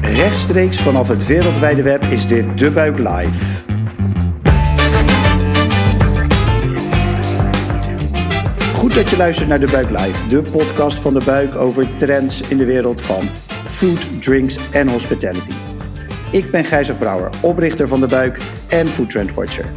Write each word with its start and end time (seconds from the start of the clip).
Rechtstreeks 0.00 0.80
vanaf 0.80 1.08
het 1.08 1.26
wereldwijde 1.26 1.82
web 1.82 2.04
is 2.04 2.26
dit 2.26 2.58
De 2.58 2.70
Buik 2.70 2.98
Live. 2.98 3.64
Goed 8.74 8.94
dat 8.94 9.10
je 9.10 9.16
luistert 9.16 9.48
naar 9.48 9.60
De 9.60 9.70
Buik 9.70 9.90
Live, 9.90 10.26
de 10.28 10.42
podcast 10.42 10.98
van 10.98 11.14
De 11.14 11.24
Buik 11.24 11.54
over 11.54 11.94
trends 11.94 12.40
in 12.40 12.58
de 12.58 12.64
wereld 12.64 13.00
van 13.00 13.28
food, 13.64 14.22
drinks 14.22 14.58
en 14.70 14.88
hospitality. 14.88 15.52
Ik 16.30 16.50
ben 16.50 16.64
Gijzer 16.64 16.94
Brouwer, 16.94 17.30
oprichter 17.40 17.88
van 17.88 18.00
De 18.00 18.06
Buik 18.06 18.40
en 18.68 18.88
Food 18.88 19.10
Trend 19.10 19.34
Watcher. 19.34 19.72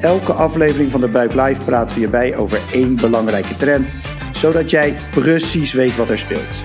Elke 0.00 0.32
aflevering 0.32 0.90
van 0.90 1.00
De 1.00 1.08
Buik 1.08 1.34
Live 1.34 1.64
praten 1.64 1.94
we 1.94 2.00
hierbij 2.00 2.36
over 2.36 2.60
één 2.72 2.96
belangrijke 2.96 3.56
trend, 3.56 3.90
zodat 4.32 4.70
jij 4.70 4.94
precies 5.10 5.72
weet 5.72 5.96
wat 5.96 6.08
er 6.08 6.18
speelt. 6.18 6.62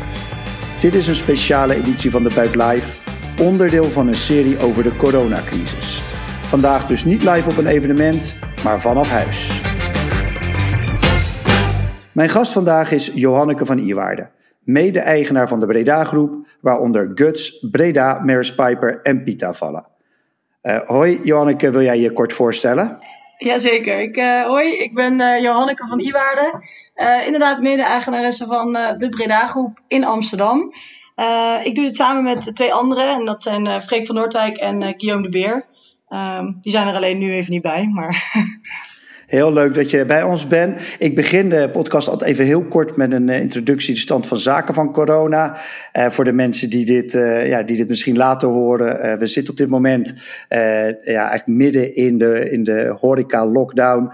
Dit 0.84 0.94
is 0.94 1.08
een 1.08 1.16
speciale 1.16 1.76
editie 1.76 2.12
van 2.12 2.24
De 2.24 2.32
Buik 2.36 2.56
Live, 2.56 3.12
onderdeel 3.42 3.84
van 3.84 4.08
een 4.08 4.16
serie 4.16 4.60
over 4.60 4.84
de 4.84 4.96
coronacrisis. 4.96 6.02
Vandaag 6.46 6.88
dus 6.88 7.06
niet 7.06 7.24
live 7.24 7.50
op 7.50 7.58
een 7.58 7.68
evenement, 7.68 8.36
maar 8.64 8.82
vanaf 8.82 9.10
huis. 9.10 9.62
Mijn 12.14 12.30
gast 12.30 12.52
vandaag 12.52 12.92
is 12.92 13.12
Johanneke 13.14 13.66
van 13.66 13.78
Ierwaarde, 13.78 14.30
mede-eigenaar 14.60 15.48
van 15.48 15.60
de 15.60 15.66
Breda 15.66 16.04
Groep, 16.04 16.48
waaronder 16.62 17.12
Guts, 17.14 17.68
Breda, 17.72 18.20
Maris 18.20 18.56
Piper 18.56 19.02
en 19.02 19.24
Pita 19.24 19.54
vallen. 19.54 19.88
Uh, 20.64 20.82
hoi 20.82 21.20
Johanneke, 21.24 21.72
wil 21.72 21.82
jij 21.82 22.00
je 22.00 22.14
kort 22.14 22.34
voorstellen? 22.34 23.00
Jazeker. 23.44 24.02
Ik, 24.02 24.18
uh, 24.18 24.46
hoi, 24.46 24.74
ik 24.78 24.94
ben 24.94 25.20
uh, 25.20 25.42
Johanneke 25.42 25.88
van 25.88 26.00
Iwaarde. 26.00 26.64
Uh, 26.96 27.26
inderdaad 27.26 27.62
mede-eigenaresse 27.62 28.46
van 28.46 28.74
de 28.74 29.08
Breda 29.10 29.48
Groep 29.48 29.80
in 29.88 30.04
Amsterdam. 30.04 30.72
ik 31.64 31.76
doe 31.76 31.86
dit 31.86 31.96
samen 31.96 32.24
met 32.24 32.56
twee 32.56 32.74
anderen. 32.74 33.14
En 33.14 33.26
dat 33.26 33.44
zijn 33.44 33.82
Freek 33.82 34.06
van 34.06 34.16
Noordwijk 34.16 34.58
en 34.58 34.82
Guillaume 34.82 35.24
de 35.24 35.30
Beer. 35.30 35.66
Ehm, 36.08 36.52
die 36.62 36.72
zijn 36.72 36.88
er 36.88 36.96
alleen 36.96 37.18
nu 37.18 37.34
even 37.34 37.52
niet 37.52 37.62
bij. 37.62 37.88
Maar 37.88 38.24
Heel 39.34 39.54
leuk 39.54 39.74
dat 39.74 39.90
je 39.90 40.06
bij 40.06 40.24
ons 40.24 40.48
bent. 40.48 40.82
Ik 41.00 41.16
begin 41.16 41.50
de 41.50 41.70
podcast 41.72 42.08
altijd 42.08 42.30
even 42.30 42.46
heel 42.46 42.64
kort 42.64 42.96
met 42.96 43.14
een 43.14 43.30
introductie, 43.30 43.94
de 43.94 44.00
stand 44.00 44.28
van 44.28 44.38
zaken 44.38 44.74
van 44.74 44.92
corona. 44.92 45.58
Uh, 45.94 46.10
voor 46.10 46.24
de 46.24 46.32
mensen 46.32 46.70
die 46.70 46.86
dit, 46.86 47.14
uh, 47.14 47.48
ja, 47.48 47.64
die 47.64 47.78
dit 47.78 47.88
misschien 47.88 48.18
later 48.18 48.50
horen. 48.50 49.20
We 49.20 49.28
zitten 49.28 49.54
op 49.54 49.60
dit 49.60 49.70
moment 49.70 50.14
ja, 51.04 51.30
eigenlijk 51.30 51.48
midden 51.48 51.96
in 51.96 52.18
de, 52.18 52.52
in 52.52 52.64
de 52.64 52.96
horeca-lockdown. 53.00 54.12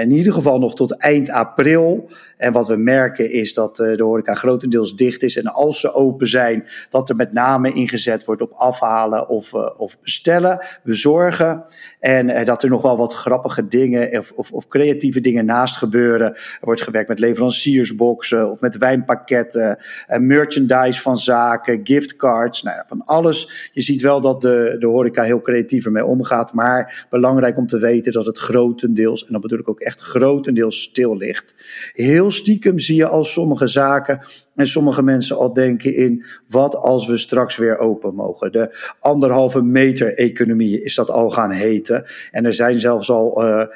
In 0.00 0.10
ieder 0.10 0.32
geval 0.32 0.58
nog 0.58 0.74
tot 0.74 0.96
eind 0.96 1.30
april. 1.30 2.08
En 2.36 2.52
wat 2.52 2.68
we 2.68 2.76
merken 2.76 3.32
is 3.32 3.54
dat 3.54 3.76
de 3.76 4.02
horeca 4.02 4.34
grotendeels 4.34 4.96
dicht 4.96 5.22
is. 5.22 5.36
En 5.36 5.46
als 5.46 5.80
ze 5.80 5.94
open 5.94 6.28
zijn, 6.28 6.66
dat 6.90 7.08
er 7.08 7.16
met 7.16 7.32
name 7.32 7.72
ingezet 7.72 8.24
wordt 8.24 8.42
op 8.42 8.52
afhalen 8.52 9.28
of, 9.28 9.54
of 9.54 9.98
bestellen, 10.00 10.64
bezorgen. 10.82 11.64
En 12.00 12.44
dat 12.44 12.62
er 12.62 12.68
nog 12.68 12.82
wel 12.82 12.96
wat 12.96 13.14
grappige 13.14 13.66
dingen 13.66 14.18
of, 14.18 14.32
of, 14.36 14.52
of, 14.52 14.68
creatieve 14.68 15.20
dingen 15.20 15.44
naast 15.44 15.76
gebeuren. 15.76 16.34
Er 16.34 16.58
wordt 16.60 16.82
gewerkt 16.82 17.08
met 17.08 17.18
leveranciersboxen 17.18 18.50
of 18.50 18.60
met 18.60 18.76
wijnpakketten, 18.76 19.78
merchandise 20.18 21.00
van 21.00 21.16
zaken, 21.18 21.80
giftcards, 21.82 22.62
nou 22.62 22.76
ja, 22.76 22.84
van 22.88 23.04
alles. 23.04 23.70
Je 23.72 23.80
ziet 23.80 24.02
wel 24.02 24.20
dat 24.20 24.40
de, 24.40 24.76
de 24.78 24.86
horeca 24.86 25.22
heel 25.22 25.40
creatief 25.40 25.84
ermee 25.84 26.04
omgaat. 26.04 26.52
Maar 26.52 27.06
belangrijk 27.10 27.56
om 27.56 27.66
te 27.66 27.78
weten 27.78 28.12
dat 28.12 28.26
het 28.26 28.38
grotendeels, 28.38 29.26
en 29.26 29.32
dat 29.32 29.42
bedoel 29.42 29.58
ik 29.58 29.68
ook 29.68 29.73
echt 29.80 30.00
grotendeels, 30.00 30.82
stil 30.82 31.16
ligt. 31.16 31.54
Heel 31.92 32.30
stiekem 32.30 32.78
zie 32.78 32.96
je 32.96 33.06
al 33.06 33.24
sommige 33.24 33.66
zaken 33.66 34.26
en 34.54 34.66
sommige 34.66 35.02
mensen 35.02 35.36
al 35.36 35.52
denken 35.52 35.94
in 35.94 36.24
wat 36.48 36.76
als 36.76 37.06
we 37.06 37.16
straks 37.16 37.56
weer 37.56 37.78
open 37.78 38.14
mogen. 38.14 38.52
De 38.52 38.94
anderhalve 39.00 39.62
meter 39.62 40.14
economie 40.14 40.82
is 40.82 40.94
dat 40.94 41.10
al 41.10 41.30
gaan 41.30 41.50
heten. 41.50 42.04
En 42.30 42.44
er 42.44 42.54
zijn 42.54 42.80
zelfs 42.80 43.10
al 43.10 43.44
uh, 43.44 43.48
uh, 43.58 43.66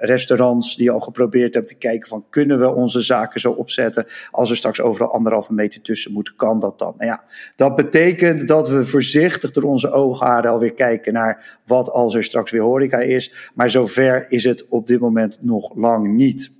restaurants 0.00 0.76
die 0.76 0.90
al 0.90 1.00
geprobeerd 1.00 1.54
hebben 1.54 1.72
te 1.72 1.78
kijken 1.78 2.08
van 2.08 2.24
kunnen 2.30 2.58
we 2.58 2.74
onze 2.74 3.00
zaken 3.00 3.40
zo 3.40 3.50
opzetten 3.50 4.06
als 4.30 4.50
er 4.50 4.56
straks 4.56 4.80
overal 4.80 5.12
anderhalve 5.12 5.54
meter 5.54 5.80
tussen 5.80 6.12
moet, 6.12 6.36
kan 6.36 6.60
dat 6.60 6.78
dan? 6.78 6.94
Nou 6.96 7.10
ja, 7.10 7.24
dat 7.56 7.76
betekent 7.76 8.48
dat 8.48 8.68
we 8.68 8.84
voorzichtig 8.84 9.50
door 9.50 9.62
onze 9.62 9.90
oogharen 9.90 10.50
alweer 10.50 10.74
kijken 10.74 11.12
naar 11.12 11.58
wat 11.66 11.90
als 11.90 12.14
er 12.14 12.24
straks 12.24 12.50
weer 12.50 12.62
horeca 12.62 12.98
is. 12.98 13.50
Maar 13.54 13.70
zover 13.70 14.30
is 14.30 14.44
het 14.44 14.66
op 14.68 14.86
dit 14.86 15.00
moment 15.00 15.36
nog 15.40 15.76
lang 15.76 16.14
niet. 16.14 16.58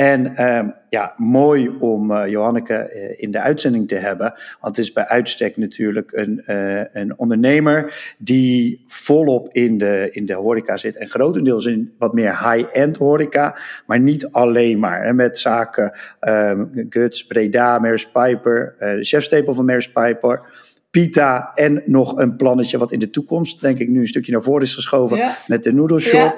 En 0.00 0.32
uh, 0.32 0.60
ja, 0.88 1.14
mooi 1.16 1.76
om 1.80 2.10
uh, 2.10 2.26
Johanneke 2.26 2.92
uh, 2.94 3.22
in 3.22 3.30
de 3.30 3.40
uitzending 3.40 3.88
te 3.88 3.94
hebben. 3.94 4.34
Want 4.60 4.76
het 4.76 4.84
is 4.84 4.92
bij 4.92 5.06
uitstek 5.06 5.56
natuurlijk 5.56 6.12
een, 6.12 6.42
uh, 6.46 6.82
een 6.92 7.18
ondernemer 7.18 8.14
die 8.18 8.84
volop 8.86 9.48
in 9.52 9.78
de, 9.78 10.08
in 10.10 10.26
de 10.26 10.34
horeca 10.34 10.76
zit. 10.76 10.96
En 10.96 11.08
grotendeels 11.08 11.66
in 11.66 11.92
wat 11.98 12.12
meer 12.12 12.50
high-end 12.50 12.96
horeca. 12.96 13.56
Maar 13.86 14.00
niet 14.00 14.30
alleen 14.30 14.78
maar. 14.78 15.04
Hè, 15.04 15.12
met 15.12 15.38
zaken 15.38 15.92
um, 16.20 16.86
Guts, 16.88 17.26
Breda, 17.26 17.78
Maris 17.78 18.10
Piper, 18.10 18.74
de 18.78 19.04
chefstapel 19.04 19.54
van 19.54 19.64
Maris 19.64 19.92
Piper. 19.92 20.42
Pita 20.90 21.50
en 21.54 21.82
nog 21.86 22.18
een 22.18 22.36
plannetje 22.36 22.78
wat 22.78 22.92
in 22.92 22.98
de 22.98 23.10
toekomst, 23.10 23.60
denk 23.60 23.78
ik, 23.78 23.88
nu 23.88 24.00
een 24.00 24.06
stukje 24.06 24.32
naar 24.32 24.42
voren 24.42 24.62
is 24.62 24.74
geschoven 24.74 25.16
ja. 25.16 25.36
met 25.46 25.62
de 25.62 25.72
noedelshop. 25.72 26.34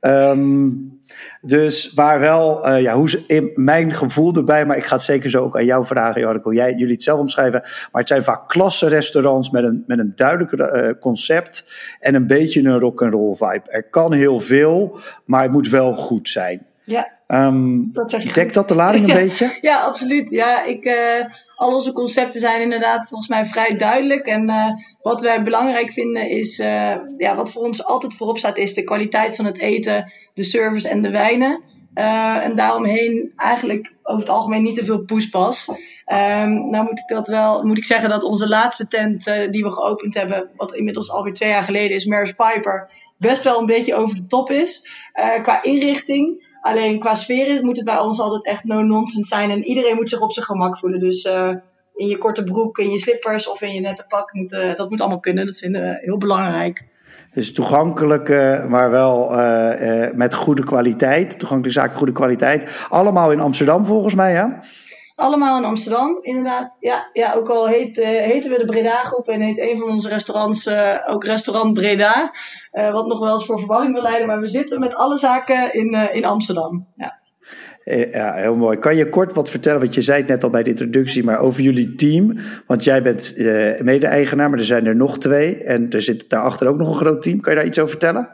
Ja. 0.00 0.30
Um, 0.30 0.95
dus 1.40 1.92
waar 1.94 2.20
wel, 2.20 2.68
uh, 2.68 2.80
ja, 2.82 2.94
hoe 2.94 3.24
is 3.26 3.42
mijn 3.54 3.94
gevoel 3.94 4.34
erbij, 4.34 4.66
maar 4.66 4.76
ik 4.76 4.84
ga 4.84 4.94
het 4.94 5.04
zeker 5.04 5.30
zo 5.30 5.42
ook 5.42 5.56
aan 5.56 5.64
jou 5.64 5.86
vragen, 5.86 6.20
Janneke, 6.20 6.44
hoe 6.44 6.54
jij 6.54 6.72
jullie 6.72 6.92
het 6.92 7.02
zelf 7.02 7.20
omschrijven. 7.20 7.60
Maar 7.62 8.00
het 8.00 8.08
zijn 8.08 8.22
vaak 8.22 8.48
klasse 8.48 8.88
restaurants 8.88 9.50
met 9.50 9.64
een, 9.64 9.84
met 9.86 9.98
een 9.98 10.12
duidelijk 10.16 10.52
uh, 10.52 10.90
concept 11.00 11.64
en 12.00 12.14
een 12.14 12.26
beetje 12.26 12.62
een 12.62 12.78
rock'n'roll 12.78 13.34
vibe. 13.34 13.62
Er 13.66 13.88
kan 13.90 14.12
heel 14.12 14.40
veel, 14.40 14.98
maar 15.24 15.42
het 15.42 15.52
moet 15.52 15.68
wel 15.68 15.94
goed 15.94 16.28
zijn. 16.28 16.66
Ja. 16.86 17.14
Um, 17.28 17.92
dat 17.92 18.10
dekt 18.10 18.54
dat 18.54 18.68
de 18.68 18.74
lading 18.74 19.08
een 19.08 19.14
beetje? 19.24 19.58
Ja, 19.60 19.80
absoluut. 19.80 20.30
Ja, 20.30 20.64
ik, 20.64 20.84
uh, 20.84 21.24
al 21.56 21.72
onze 21.72 21.92
concepten 21.92 22.40
zijn 22.40 22.62
inderdaad 22.62 23.08
volgens 23.08 23.28
mij 23.28 23.46
vrij 23.46 23.76
duidelijk. 23.76 24.26
En 24.26 24.50
uh, 24.50 24.70
wat 25.02 25.20
wij 25.20 25.42
belangrijk 25.42 25.92
vinden 25.92 26.30
is, 26.30 26.58
uh, 26.58 26.94
ja, 27.16 27.34
wat 27.36 27.52
voor 27.52 27.62
ons 27.62 27.84
altijd 27.84 28.16
voorop 28.16 28.38
staat, 28.38 28.58
is 28.58 28.74
de 28.74 28.84
kwaliteit 28.84 29.36
van 29.36 29.44
het 29.44 29.58
eten, 29.58 30.12
de 30.34 30.44
service 30.44 30.88
en 30.88 31.00
de 31.00 31.10
wijnen. 31.10 31.60
en 31.94 32.56
daaromheen 32.56 33.32
eigenlijk 33.36 33.92
over 34.02 34.20
het 34.20 34.30
algemeen 34.30 34.62
niet 34.62 34.74
te 34.74 34.84
veel 34.84 35.04
poespas. 35.04 35.68
Um, 35.68 36.70
nou 36.70 36.84
moet 36.84 36.98
ik 36.98 37.08
dat 37.08 37.28
wel, 37.28 37.64
moet 37.64 37.78
ik 37.78 37.84
zeggen 37.84 38.08
dat 38.08 38.24
onze 38.24 38.48
laatste 38.48 38.88
tent 38.88 39.24
die 39.24 39.62
we 39.62 39.70
geopend 39.70 40.14
hebben, 40.14 40.50
wat 40.56 40.74
inmiddels 40.74 41.10
alweer 41.10 41.32
twee 41.32 41.48
jaar 41.48 41.62
geleden 41.62 41.96
is, 41.96 42.04
Maris 42.04 42.32
Piper, 42.32 42.90
best 43.18 43.44
wel 43.44 43.58
een 43.58 43.66
beetje 43.66 43.94
over 43.94 44.14
de 44.14 44.26
top 44.26 44.50
is. 44.50 44.88
qua 45.42 45.62
inrichting. 45.62 46.54
Alleen 46.60 46.98
qua 46.98 47.14
sfeer 47.14 47.64
moet 47.64 47.76
het 47.76 47.84
bij 47.84 47.98
ons 47.98 48.20
altijd 48.20 48.46
echt 48.46 48.64
no-nonsense 48.64 49.34
zijn. 49.34 49.50
En 49.50 49.64
iedereen 49.64 49.94
moet 49.94 50.08
zich 50.08 50.20
op 50.20 50.32
zijn 50.32 50.46
gemak 50.46 50.78
voelen. 50.78 50.98
Dus 50.98 51.24
uh, 51.24 51.50
in 51.94 52.06
je 52.06 52.18
korte 52.18 52.44
broek, 52.44 52.78
in 52.78 52.90
je 52.90 52.98
slippers 52.98 53.50
of 53.50 53.62
in 53.62 53.74
je 53.74 53.80
nette 53.80 54.04
pak, 54.08 54.32
moet, 54.32 54.52
uh, 54.52 54.74
dat 54.74 54.90
moet 54.90 55.00
allemaal 55.00 55.20
kunnen. 55.20 55.46
Dat 55.46 55.58
vinden 55.58 55.82
we 55.82 55.98
heel 56.00 56.18
belangrijk. 56.18 56.84
Dus 57.32 57.52
toegankelijk, 57.52 58.28
maar 58.68 58.90
wel 58.90 59.30
met 60.14 60.34
goede 60.34 60.64
kwaliteit. 60.64 61.38
Toegankelijke 61.38 61.80
zaken, 61.80 61.96
goede 61.96 62.12
kwaliteit. 62.12 62.86
Allemaal 62.88 63.32
in 63.32 63.40
Amsterdam 63.40 63.86
volgens 63.86 64.14
mij, 64.14 64.32
ja? 64.32 64.60
Allemaal 65.16 65.58
in 65.58 65.64
Amsterdam, 65.64 66.18
inderdaad. 66.20 66.76
Ja, 66.80 67.10
ja 67.12 67.34
ook 67.34 67.48
al 67.48 67.68
heet, 67.68 67.98
uh, 67.98 68.06
heten 68.06 68.50
we 68.50 68.58
de 68.58 68.64
Breda 68.64 68.96
Groep 68.96 69.28
en 69.28 69.40
heet 69.40 69.58
een 69.58 69.76
van 69.76 69.88
onze 69.88 70.08
restaurants 70.08 70.66
uh, 70.66 70.94
ook 71.06 71.24
Restaurant 71.24 71.74
Breda. 71.74 72.30
Uh, 72.72 72.92
wat 72.92 73.06
nog 73.06 73.18
wel 73.18 73.32
eens 73.32 73.46
voor 73.46 73.58
verwarring 73.58 73.92
wil 73.92 74.02
leiden, 74.02 74.26
maar 74.26 74.40
we 74.40 74.46
zitten 74.46 74.80
met 74.80 74.94
alle 74.94 75.16
zaken 75.16 75.72
in, 75.72 76.12
in 76.12 76.24
Amsterdam. 76.24 76.86
Ja. 76.94 77.18
Ja, 78.10 78.34
heel 78.34 78.56
mooi. 78.56 78.78
Kan 78.78 78.96
je 78.96 79.08
kort 79.08 79.32
wat 79.32 79.50
vertellen, 79.50 79.80
want 79.80 79.94
je 79.94 80.02
zei 80.02 80.18
het 80.18 80.28
net 80.28 80.44
al 80.44 80.50
bij 80.50 80.62
de 80.62 80.70
introductie, 80.70 81.24
maar 81.24 81.38
over 81.38 81.62
jullie 81.62 81.94
team? 81.94 82.38
Want 82.66 82.84
jij 82.84 83.02
bent 83.02 83.34
mede-eigenaar, 83.82 84.50
maar 84.50 84.58
er 84.58 84.64
zijn 84.64 84.86
er 84.86 84.96
nog 84.96 85.18
twee 85.18 85.64
en 85.64 85.90
er 85.90 86.02
zit 86.02 86.30
daarachter 86.30 86.68
ook 86.68 86.76
nog 86.76 86.88
een 86.88 87.06
groot 87.06 87.22
team. 87.22 87.40
Kan 87.40 87.52
je 87.52 87.58
daar 87.58 87.68
iets 87.68 87.78
over 87.78 87.90
vertellen? 87.90 88.28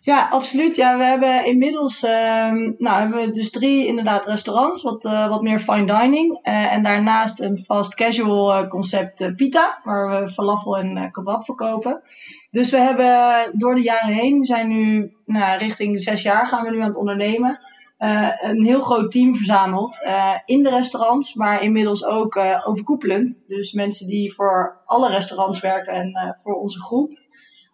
Ja, 0.00 0.28
absoluut. 0.28 0.76
Ja, 0.76 0.96
we 0.98 1.04
hebben 1.04 1.44
inmiddels 1.44 2.04
uh, 2.04 2.10
nou, 2.78 2.98
hebben 2.98 3.20
we 3.20 3.30
dus 3.30 3.50
drie 3.50 3.86
inderdaad 3.86 4.26
restaurants, 4.26 4.82
wat, 4.82 5.04
uh, 5.04 5.28
wat 5.28 5.42
meer 5.42 5.58
fine 5.58 5.86
dining. 5.86 6.46
Uh, 6.46 6.72
en 6.72 6.82
daarnaast 6.82 7.40
een 7.40 7.58
fast 7.58 7.94
casual 7.94 8.54
eh, 8.54 8.68
concept 8.68 9.36
Pita, 9.36 9.80
waar 9.84 10.22
we 10.22 10.30
falafel 10.30 10.78
en 10.78 11.10
kebab 11.10 11.44
verkopen. 11.44 12.02
Dus 12.50 12.70
we 12.70 12.76
hebben 12.76 13.50
door 13.58 13.74
de 13.74 13.82
jaren 13.82 14.14
heen, 14.14 14.38
we 14.38 14.44
zijn 14.44 14.68
nu 14.68 15.12
nou, 15.24 15.58
richting 15.58 16.02
zes 16.02 16.22
jaar 16.22 16.46
gaan 16.46 16.64
we 16.64 16.70
nu 16.70 16.80
aan 16.80 16.88
het 16.88 16.96
ondernemen. 16.96 17.60
een 17.98 18.64
heel 18.64 18.80
groot 18.80 19.10
team 19.10 19.34
verzameld 19.34 19.98
in 20.44 20.62
de 20.62 20.70
restaurants, 20.70 21.34
maar 21.34 21.62
inmiddels 21.62 22.04
ook 22.04 22.36
overkoepelend. 22.64 23.44
Dus 23.46 23.72
mensen 23.72 24.06
die 24.06 24.34
voor 24.34 24.82
alle 24.84 25.08
restaurants 25.08 25.60
werken 25.60 25.92
en 25.92 26.36
voor 26.42 26.54
onze 26.54 26.80
groep. 26.80 27.26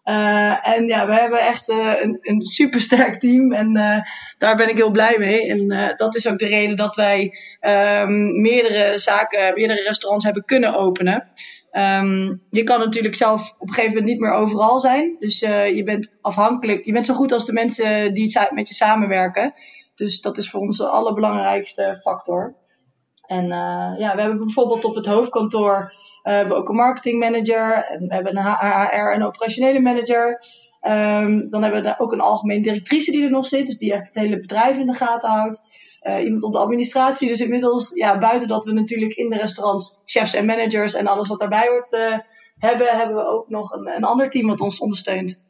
Uh, 0.04 0.68
en 0.68 0.86
ja, 0.86 1.06
we 1.06 1.14
hebben 1.14 1.40
echt 1.40 1.68
uh, 1.68 2.02
een, 2.02 2.18
een 2.20 2.40
supersterk 2.40 3.20
team 3.20 3.52
en 3.52 3.76
uh, 3.76 3.98
daar 4.38 4.56
ben 4.56 4.68
ik 4.68 4.76
heel 4.76 4.90
blij 4.90 5.16
mee. 5.18 5.48
En 5.48 5.94
dat 5.96 6.16
is 6.16 6.28
ook 6.28 6.38
de 6.38 6.46
reden 6.46 6.76
dat 6.76 6.96
wij 6.96 7.34
um, 7.60 8.40
meerdere 8.40 8.98
zaken, 8.98 9.54
meerdere 9.54 9.82
restaurants 9.82 10.24
hebben 10.24 10.44
kunnen 10.44 10.74
openen. 10.74 11.28
Um, 11.72 12.42
je 12.50 12.62
kan 12.62 12.78
natuurlijk 12.78 13.14
zelf 13.14 13.54
op 13.58 13.68
een 13.68 13.74
gegeven 13.74 13.94
moment 13.96 14.10
niet 14.10 14.20
meer 14.20 14.32
overal 14.32 14.80
zijn. 14.80 15.16
Dus 15.18 15.38
je 15.38 15.82
bent 15.84 16.16
afhankelijk. 16.20 16.84
Je 16.84 16.92
bent 16.92 17.06
zo 17.06 17.14
goed 17.14 17.32
als 17.32 17.46
de 17.46 17.52
mensen 17.52 18.14
die 18.14 18.38
met 18.50 18.68
je 18.68 18.74
samenwerken. 18.74 19.52
Dus 19.94 20.20
dat 20.20 20.38
is 20.38 20.50
voor 20.50 20.60
ons 20.60 20.78
de 20.78 20.88
allerbelangrijkste 20.88 21.98
factor. 22.02 22.54
En 23.26 23.46
ja, 23.98 24.12
we 24.14 24.20
hebben 24.20 24.38
bijvoorbeeld 24.38 24.84
op 24.84 24.94
het 24.94 25.06
hoofdkantoor 25.06 25.92
we 26.24 26.30
hebben 26.30 26.56
ook 26.56 26.68
een 26.68 26.74
marketingmanager. 26.74 27.84
En 27.84 28.08
we 28.08 28.14
hebben 28.14 28.36
een 28.36 28.44
HR 28.44 29.12
en 29.12 29.22
operationele 29.22 29.80
manager. 29.80 30.40
Um, 30.82 31.50
dan 31.50 31.62
hebben 31.62 31.82
we 31.82 31.94
ook 31.98 32.12
een 32.12 32.20
algemeen 32.20 32.62
directrice 32.62 33.10
die 33.10 33.24
er 33.24 33.30
nog 33.30 33.46
zit. 33.46 33.66
Dus 33.66 33.78
die 33.78 33.92
echt 33.92 34.06
het 34.06 34.14
hele 34.14 34.38
bedrijf 34.38 34.78
in 34.78 34.86
de 34.86 34.92
gaten 34.92 35.30
houdt. 35.30 35.60
Uh, 36.06 36.24
iemand 36.24 36.42
op 36.42 36.52
de 36.52 36.58
administratie. 36.58 37.28
Dus 37.28 37.40
inmiddels, 37.40 37.94
ja, 37.94 38.18
buiten 38.18 38.48
dat 38.48 38.64
we 38.64 38.72
natuurlijk 38.72 39.12
in 39.12 39.30
de 39.30 39.36
restaurants 39.36 40.00
chefs 40.04 40.34
en 40.34 40.44
managers 40.44 40.94
en 40.94 41.06
alles 41.06 41.28
wat 41.28 41.38
daarbij 41.38 41.68
hoort 41.68 41.92
uh, 41.92 42.18
hebben, 42.58 42.86
hebben 42.86 43.16
we 43.16 43.26
ook 43.26 43.48
nog 43.48 43.72
een, 43.72 43.86
een 43.96 44.04
ander 44.04 44.30
team 44.30 44.46
wat 44.46 44.60
ons 44.60 44.78
ondersteunt. 44.78 45.42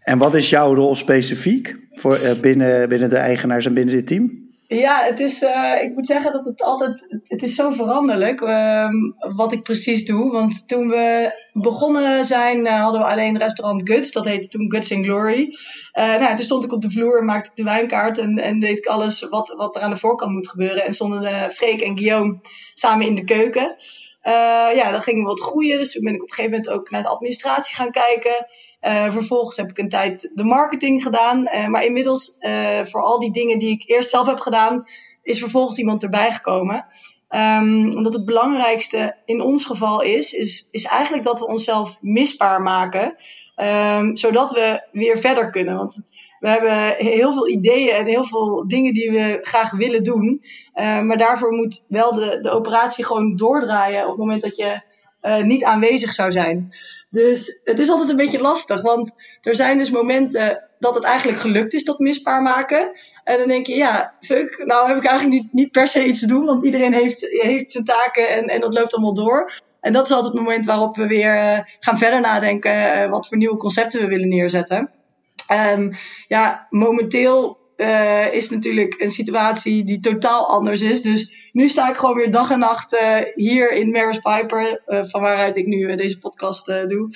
En 0.00 0.18
wat 0.18 0.34
is 0.34 0.50
jouw 0.50 0.74
rol 0.74 0.94
specifiek 0.94 1.76
voor, 1.90 2.18
binnen, 2.40 2.88
binnen 2.88 3.08
de 3.08 3.16
eigenaars 3.16 3.66
en 3.66 3.74
binnen 3.74 3.94
dit 3.94 4.06
team? 4.06 4.51
Ja, 4.72 5.02
het 5.04 5.20
is, 5.20 5.42
uh, 5.42 5.82
ik 5.82 5.94
moet 5.94 6.06
zeggen 6.06 6.32
dat 6.32 6.46
het 6.46 6.62
altijd, 6.62 7.20
het 7.24 7.42
is 7.42 7.54
zo 7.54 7.70
veranderlijk 7.70 8.40
uh, 8.40 8.88
wat 9.36 9.52
ik 9.52 9.62
precies 9.62 10.04
doe. 10.04 10.32
Want 10.32 10.68
toen 10.68 10.88
we 10.88 11.32
begonnen 11.52 12.24
zijn, 12.24 12.66
uh, 12.66 12.82
hadden 12.82 13.00
we 13.00 13.06
alleen 13.06 13.38
restaurant 13.38 13.88
Guts. 13.88 14.12
Dat 14.12 14.24
heette 14.24 14.48
toen 14.48 14.70
Guts 14.72 14.90
in 14.90 15.04
Glory. 15.04 15.54
nou, 15.92 16.36
toen 16.36 16.44
stond 16.44 16.64
ik 16.64 16.72
op 16.72 16.82
de 16.82 16.90
vloer, 16.90 17.24
maakte 17.24 17.50
ik 17.50 17.56
de 17.56 17.62
wijnkaart 17.62 18.18
en, 18.18 18.38
en 18.38 18.60
deed 18.60 18.78
ik 18.78 18.86
alles 18.86 19.28
wat, 19.28 19.54
wat 19.56 19.76
er 19.76 19.82
aan 19.82 19.90
de 19.90 19.96
voorkant 19.96 20.32
moet 20.32 20.48
gebeuren. 20.48 20.84
En 20.84 20.94
stonden 20.94 21.50
Freek 21.50 21.80
en 21.80 21.98
Guillaume 21.98 22.40
samen 22.74 23.06
in 23.06 23.14
de 23.14 23.24
keuken. 23.24 23.76
ja, 24.74 24.90
dan 24.90 25.02
gingen 25.02 25.22
we 25.22 25.28
wat 25.28 25.40
groeien. 25.40 25.78
Dus 25.78 25.92
toen 25.92 26.04
ben 26.04 26.14
ik 26.14 26.22
op 26.22 26.28
een 26.28 26.34
gegeven 26.34 26.58
moment 26.58 26.78
ook 26.78 26.90
naar 26.90 27.02
de 27.02 27.08
administratie 27.08 27.74
gaan 27.74 27.90
kijken. 27.90 28.46
Uh, 28.82 29.10
vervolgens 29.10 29.56
heb 29.56 29.70
ik 29.70 29.78
een 29.78 29.88
tijd 29.88 30.30
de 30.34 30.44
marketing 30.44 31.02
gedaan. 31.02 31.40
Uh, 31.40 31.66
maar 31.66 31.84
inmiddels, 31.84 32.36
uh, 32.40 32.84
voor 32.84 33.02
al 33.02 33.20
die 33.20 33.32
dingen 33.32 33.58
die 33.58 33.70
ik 33.70 33.82
eerst 33.86 34.10
zelf 34.10 34.26
heb 34.26 34.38
gedaan, 34.38 34.84
is 35.22 35.38
vervolgens 35.38 35.78
iemand 35.78 36.02
erbij 36.02 36.32
gekomen. 36.32 36.86
Um, 37.30 37.96
omdat 37.96 38.14
het 38.14 38.24
belangrijkste 38.24 39.16
in 39.24 39.40
ons 39.40 39.64
geval 39.64 40.02
is, 40.02 40.32
is, 40.32 40.84
eigenlijk 40.84 41.24
dat 41.24 41.38
we 41.38 41.46
onszelf 41.46 41.98
misbaar 42.00 42.62
maken. 42.62 43.14
Um, 43.56 44.16
zodat 44.16 44.52
we 44.52 44.88
weer 44.92 45.18
verder 45.18 45.50
kunnen. 45.50 45.76
Want 45.76 46.10
we 46.40 46.48
hebben 46.48 46.94
heel 46.96 47.32
veel 47.32 47.48
ideeën 47.48 47.94
en 47.94 48.06
heel 48.06 48.24
veel 48.24 48.68
dingen 48.68 48.94
die 48.94 49.10
we 49.10 49.38
graag 49.42 49.70
willen 49.70 50.02
doen. 50.02 50.44
maar 50.74 51.16
daarvoor 51.16 51.52
moet 51.52 51.86
wel 51.88 52.14
de, 52.14 52.38
de 52.40 52.50
operatie 52.50 53.04
gewoon 53.04 53.36
doordraaien 53.36 54.02
op 54.02 54.08
het 54.08 54.18
moment 54.18 54.42
dat 54.42 54.56
je 54.56 54.80
niet 55.42 55.64
aanwezig 55.64 56.12
zou 56.12 56.32
zijn. 56.32 56.72
Dus 57.10 57.60
het 57.64 57.78
is 57.78 57.88
altijd 57.88 58.10
een 58.10 58.16
beetje 58.16 58.40
lastig, 58.40 58.82
want 58.82 59.12
er 59.42 59.54
zijn 59.54 59.78
dus 59.78 59.90
momenten 59.90 60.68
dat 60.78 60.94
het 60.94 61.04
eigenlijk 61.04 61.38
gelukt 61.38 61.74
is, 61.74 61.84
dat 61.84 61.98
misbaar 61.98 62.42
maken. 62.42 62.92
En 63.24 63.38
dan 63.38 63.48
denk 63.48 63.66
je, 63.66 63.74
ja, 63.74 64.14
fuck, 64.20 64.62
nou 64.64 64.88
heb 64.88 64.96
ik 64.96 65.04
eigenlijk 65.04 65.42
niet, 65.42 65.52
niet 65.52 65.70
per 65.70 65.88
se 65.88 66.04
iets 66.04 66.20
te 66.20 66.26
doen, 66.26 66.44
want 66.44 66.64
iedereen 66.64 66.92
heeft, 66.92 67.26
heeft 67.28 67.70
zijn 67.70 67.84
taken 67.84 68.28
en, 68.28 68.44
en 68.44 68.60
dat 68.60 68.74
loopt 68.74 68.94
allemaal 68.94 69.14
door. 69.14 69.52
En 69.80 69.92
dat 69.92 70.04
is 70.04 70.10
altijd 70.10 70.32
het 70.32 70.42
moment 70.42 70.66
waarop 70.66 70.96
we 70.96 71.06
weer 71.06 71.34
uh, 71.34 71.58
gaan 71.78 71.98
verder 71.98 72.20
nadenken 72.20 73.02
uh, 73.02 73.10
wat 73.10 73.28
voor 73.28 73.36
nieuwe 73.36 73.56
concepten 73.56 74.00
we 74.00 74.06
willen 74.06 74.28
neerzetten. 74.28 74.90
Um, 75.72 75.92
ja, 76.28 76.66
momenteel 76.70 77.58
uh, 77.76 78.32
is 78.34 78.50
natuurlijk 78.50 78.94
een 78.98 79.10
situatie 79.10 79.84
die 79.84 80.00
totaal 80.00 80.48
anders 80.48 80.82
is. 80.82 81.02
Dus 81.02 81.41
nu 81.52 81.68
sta 81.68 81.88
ik 81.88 81.96
gewoon 81.96 82.16
weer 82.16 82.30
dag 82.30 82.50
en 82.50 82.58
nacht 82.58 82.94
uh, 82.94 83.16
hier 83.34 83.72
in 83.72 83.90
Maris 83.90 84.18
Piper, 84.18 84.82
uh, 84.86 85.02
van 85.02 85.20
waaruit 85.20 85.56
ik 85.56 85.66
nu 85.66 85.94
deze 85.94 86.18
podcast 86.18 86.66
doe, 86.66 87.08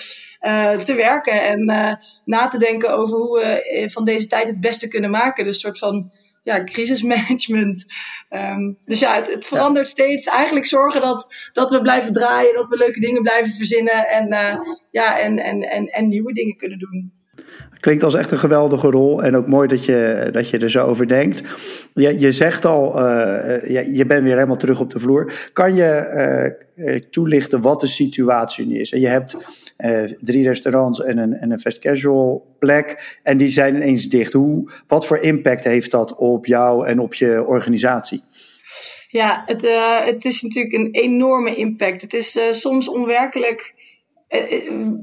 te 0.82 0.94
werken 0.96 1.42
en 1.46 1.64
na 2.24 2.48
te 2.48 2.58
denken 2.58 2.90
over 2.90 3.16
hoe 3.16 3.38
we 3.38 3.90
van 3.90 4.04
deze 4.04 4.26
tijd 4.26 4.48
het 4.48 4.60
beste 4.60 4.88
kunnen 4.88 5.10
maken. 5.10 5.44
Dus 5.44 5.54
een 5.54 5.60
soort 5.60 5.78
van 5.78 6.10
ja, 6.42 6.64
crisismanagement. 6.64 7.84
Um, 8.30 8.78
dus 8.84 8.98
ja, 8.98 9.14
het, 9.14 9.32
het 9.32 9.46
verandert 9.46 9.86
ja. 9.86 9.92
steeds. 9.92 10.26
Eigenlijk 10.26 10.66
zorgen 10.66 11.00
dat, 11.00 11.34
dat 11.52 11.70
we 11.70 11.80
blijven 11.80 12.12
draaien, 12.12 12.54
dat 12.54 12.68
we 12.68 12.76
leuke 12.76 13.00
dingen 13.00 13.22
blijven 13.22 13.52
verzinnen 13.52 14.08
en, 14.08 14.28
ja, 14.90 15.18
en, 15.18 15.38
en, 15.38 15.62
en, 15.62 15.86
en 15.86 16.08
nieuwe 16.08 16.32
dingen 16.32 16.56
kunnen 16.56 16.78
doen. 16.78 17.12
Klinkt 17.80 18.02
als 18.02 18.14
echt 18.14 18.30
een 18.30 18.38
geweldige 18.38 18.90
rol 18.90 19.22
en 19.22 19.36
ook 19.36 19.46
mooi 19.46 19.68
dat 19.68 19.84
je, 19.84 20.28
dat 20.32 20.50
je 20.50 20.58
er 20.58 20.70
zo 20.70 20.86
over 20.86 21.08
denkt. 21.08 21.42
Je, 21.94 22.20
je 22.20 22.32
zegt 22.32 22.64
al, 22.64 23.00
uh, 23.00 23.68
je, 23.68 23.88
je 23.92 24.06
bent 24.06 24.22
weer 24.22 24.34
helemaal 24.34 24.56
terug 24.56 24.80
op 24.80 24.90
de 24.90 24.98
vloer. 24.98 25.50
Kan 25.52 25.74
je 25.74 26.54
uh, 26.76 26.94
toelichten 26.94 27.60
wat 27.60 27.80
de 27.80 27.86
situatie 27.86 28.66
nu 28.66 28.78
is? 28.78 28.92
En 28.92 29.00
je 29.00 29.06
hebt 29.06 29.36
drie 30.20 30.42
restaurants 30.42 31.02
en 31.02 31.18
een, 31.18 31.32
en 31.32 31.50
een 31.50 31.60
fast 31.60 31.78
casual 31.78 32.56
plek 32.58 33.18
en 33.22 33.36
die 33.36 33.48
zijn 33.48 33.74
ineens 33.74 34.08
dicht. 34.08 34.32
Hoe, 34.32 34.70
wat 34.86 35.06
voor 35.06 35.18
impact 35.18 35.64
heeft 35.64 35.90
dat 35.90 36.14
op 36.14 36.46
jou 36.46 36.86
en 36.86 36.98
op 36.98 37.14
je 37.14 37.44
organisatie? 37.46 38.22
Ja, 39.08 39.42
het, 39.46 39.68
het 40.04 40.24
is 40.24 40.42
natuurlijk 40.42 40.74
een 40.74 40.88
enorme 40.90 41.54
impact. 41.54 42.02
Het 42.02 42.14
is 42.14 42.38
soms 42.50 42.88
onwerkelijk 42.88 43.74
eh, 43.75 43.75
eh, 43.75 43.75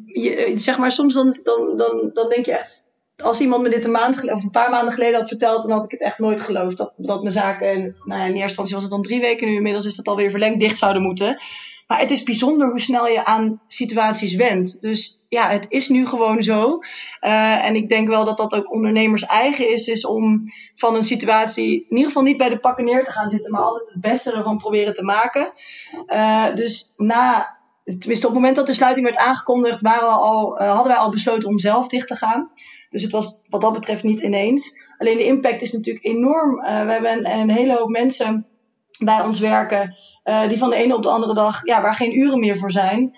je, 0.06 0.52
zeg 0.54 0.78
maar, 0.78 0.92
soms 0.92 1.14
dan, 1.14 1.40
dan, 1.44 1.78
dan, 1.78 2.10
dan 2.14 2.30
denk 2.30 2.46
je 2.46 2.54
echt. 2.54 2.82
Als 3.18 3.40
iemand 3.42 3.64
me 3.64 3.70
dit 3.70 3.86
een 3.86 3.92
maand 3.92 4.32
of 4.32 4.44
een 4.44 4.52
paar 4.52 4.70
maanden 4.70 4.94
geleden 4.94 5.20
had 5.20 5.28
verteld, 5.28 5.62
dan 5.62 5.72
had 5.72 5.86
ik 5.86 5.92
het 5.92 6.02
echt 6.02 6.20
nooit 6.20 6.42
geloofd. 6.42 6.78
Dat, 6.78 6.94
dat 6.98 7.22
mijn 7.22 7.34
zaken, 7.34 7.96
nou 8.04 8.20
ja, 8.20 8.26
in 8.26 8.32
eerste 8.32 8.42
instantie 8.42 8.74
was 8.74 8.84
het 8.84 8.92
dan 8.92 9.02
drie 9.02 9.22
weken, 9.22 9.48
nu 9.48 9.56
inmiddels 9.56 9.86
is 9.86 9.98
het 9.98 10.08
alweer 10.08 10.30
verlengd, 10.30 10.60
dicht 10.60 10.78
zouden 10.78 11.02
moeten. 11.02 11.42
Maar 11.88 12.00
het 12.00 12.12
is 12.12 12.24
bijzonder 12.24 12.70
hoe 12.70 12.80
snel 12.80 13.08
je 13.08 13.26
aan 13.26 13.62
situaties 13.68 14.36
went. 14.36 14.82
Dus 14.82 15.26
ja, 15.30 15.50
het 15.50 15.66
is 15.70 15.90
nu 15.90 16.08
gewoon 16.08 16.44
zo. 16.44 16.80
En 17.20 17.76
ik 17.76 17.90
denk 17.90 18.08
wel 18.08 18.26
dat 18.26 18.38
dat 18.38 18.56
ook 18.56 18.72
ondernemers 18.72 19.26
eigen 19.26 19.72
is, 19.72 19.88
is 19.88 20.06
om 20.06 20.44
van 20.76 20.96
een 20.96 21.04
situatie 21.04 21.74
in 21.74 21.86
ieder 21.90 22.06
geval 22.06 22.24
niet 22.24 22.38
bij 22.38 22.50
de 22.50 22.60
pakken 22.60 22.86
neer 22.86 23.04
te 23.04 23.12
gaan 23.12 23.30
zitten, 23.30 23.52
maar 23.52 23.62
altijd 23.62 23.88
het 23.88 24.02
beste 24.02 24.32
ervan 24.32 24.58
proberen 24.58 24.94
te 24.94 25.04
maken. 25.04 25.52
Dus 26.56 26.94
na 26.98 27.58
tenminste 27.84 28.28
op 28.28 28.34
het 28.34 28.42
moment 28.42 28.56
dat 28.56 28.68
de 28.68 28.74
sluiting 28.74 29.06
werd 29.06 29.18
aangekondigd, 29.18 29.82
waren 29.82 30.08
we 30.08 30.14
al, 30.14 30.62
uh, 30.62 30.68
hadden 30.68 30.88
wij 30.88 31.02
al 31.02 31.12
besloten 31.12 31.50
om 31.50 31.60
zelf 31.60 31.88
dicht 31.88 32.08
te 32.08 32.16
gaan. 32.16 32.52
Dus 32.90 33.02
het 33.02 33.12
was 33.12 33.42
wat 33.48 33.62
dat 33.62 33.74
betreft 33.74 34.04
niet 34.04 34.22
ineens. 34.22 34.78
Alleen 34.98 35.18
de 35.18 35.26
impact 35.26 35.62
is 35.62 35.72
natuurlijk 35.72 36.06
enorm. 36.06 36.60
Uh, 36.60 36.86
we 36.86 36.92
hebben 36.92 37.32
een, 37.32 37.50
hele 37.50 37.78
hoop 37.78 37.90
mensen 37.90 38.48
bij 39.00 39.22
ons 39.22 39.40
werken, 39.40 39.96
uh, 40.24 40.48
die 40.48 40.58
van 40.58 40.70
de 40.70 40.76
ene 40.76 40.96
op 40.96 41.04
de 41.04 41.10
andere 41.10 41.34
dag, 41.34 41.66
ja, 41.66 41.82
waar 41.82 41.96
geen 41.96 42.20
uren 42.20 42.40
meer 42.40 42.58
voor 42.58 42.72
zijn. 42.72 43.18